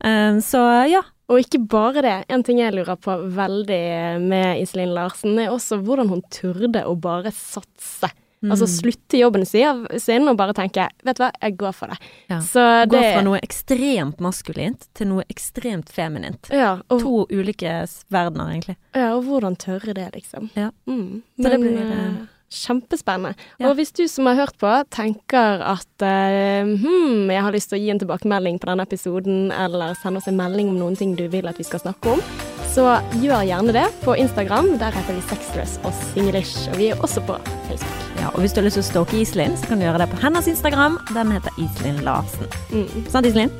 Um, 0.03 0.39
så 0.39 0.89
ja. 0.89 1.01
Og 1.29 1.39
ikke 1.43 1.59
bare 1.69 2.01
det. 2.01 2.25
En 2.29 2.41
ting 2.41 2.57
jeg 2.57 2.73
lurer 2.73 2.95
på 2.97 3.11
veldig 3.35 4.21
med 4.21 4.61
Iselin 4.61 4.93
Larsen, 4.95 5.37
er 5.37 5.49
også 5.51 5.77
hvordan 5.83 6.07
hun 6.09 6.21
turde 6.31 6.81
å 6.87 6.95
bare 6.99 7.29
satse. 7.31 8.09
Altså 8.43 8.63
Mm. 8.63 8.71
slutte 8.71 9.19
jobben 9.19 9.45
sin 9.45 10.27
og 10.29 10.37
bare 10.37 10.53
tenke 10.53 10.87
'vet 11.03 11.17
du 11.17 11.23
hva, 11.23 11.31
jeg 11.41 11.57
går 11.57 11.73
for 11.73 11.87
det'. 11.87 11.99
Ja. 12.29 12.39
Så 12.39 12.87
Gå 12.87 12.91
det 12.91 13.13
fra 13.13 13.21
noe 13.21 13.39
ekstremt 13.43 14.17
maskulint 14.19 14.87
til 14.93 15.07
noe 15.07 15.23
ekstremt 15.29 15.89
feminint. 15.89 16.47
ja, 16.49 16.79
og, 16.89 17.01
To 17.01 17.27
ulike 17.29 17.85
verdener, 18.09 18.47
egentlig. 18.53 18.77
ja, 18.95 19.13
og 19.13 19.23
hvordan 19.25 19.57
tørre 19.57 19.93
det, 19.93 20.13
liksom. 20.13 20.49
Ja. 20.55 20.71
Mm. 20.87 21.21
Så 21.37 21.49
det 21.49 21.59
blir, 21.59 21.91
eh, 21.91 22.27
Kjempespennende. 22.51 23.35
Ja. 23.59 23.69
Og 23.69 23.75
hvis 23.75 23.91
du 23.93 24.07
som 24.07 24.25
har 24.25 24.33
hørt 24.35 24.57
på, 24.57 24.83
tenker 24.89 25.61
at 25.61 26.01
uh, 26.01 26.65
hm, 26.65 27.29
jeg 27.29 27.41
har 27.43 27.51
lyst 27.51 27.69
til 27.69 27.77
å 27.77 27.81
gi 27.83 27.91
en 27.91 27.99
tilbakemelding 27.99 28.59
på 28.59 28.65
denne 28.65 28.81
episoden, 28.81 29.51
eller 29.51 29.93
sende 29.93 30.17
oss 30.17 30.27
en 30.27 30.37
melding 30.37 30.69
om 30.69 30.79
noen 30.79 30.97
ting 30.97 31.15
du 31.15 31.27
vil 31.27 31.47
at 31.47 31.59
vi 31.59 31.63
skal 31.63 31.79
snakke 31.79 32.15
om, 32.15 32.21
så 32.73 32.97
gjør 33.21 33.45
gjerne 33.45 33.71
det 33.71 33.87
på 34.01 34.17
Instagram. 34.17 34.79
Der 34.79 34.89
heter 34.89 35.13
vi 35.13 35.21
Sexless 35.29 35.77
og 35.83 35.93
Singlish, 35.93 36.71
og 36.71 36.77
vi 36.77 36.89
er 36.89 36.95
også 36.95 37.21
på 37.21 37.37
Facebook. 37.67 38.08
Ja, 38.19 38.29
og 38.33 38.43
hvis 38.43 38.53
du 38.53 38.61
har 38.61 38.67
lyst 38.67 38.79
til 38.79 38.83
å 38.83 38.89
stalke 38.89 39.19
Iselin, 39.21 39.55
så 39.57 39.69
kan 39.69 39.79
du 39.79 39.87
gjøre 39.87 40.03
det 40.03 40.09
på 40.11 40.19
hennes 40.23 40.47
Instagram. 40.51 40.99
Den 41.15 41.31
heter 41.35 41.55
Iselin 41.57 42.01
Larsen. 42.05 42.51
Mm. 42.71 43.05
Sant, 43.09 43.29
Iselin? 43.29 43.51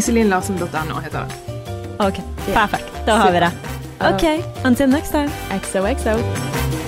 Iselinlarsen.no 0.00 1.00
heter 1.04 1.26
det. 1.26 1.56
Ok, 1.98 2.22
perfekt. 2.52 2.92
Da 3.06 3.18
har 3.22 3.34
vi 3.34 3.42
det. 3.46 3.52
Ok, 4.00 4.24
until 4.64 4.88
next 4.88 5.10
time. 5.10 5.30
XOXO. 5.50 6.87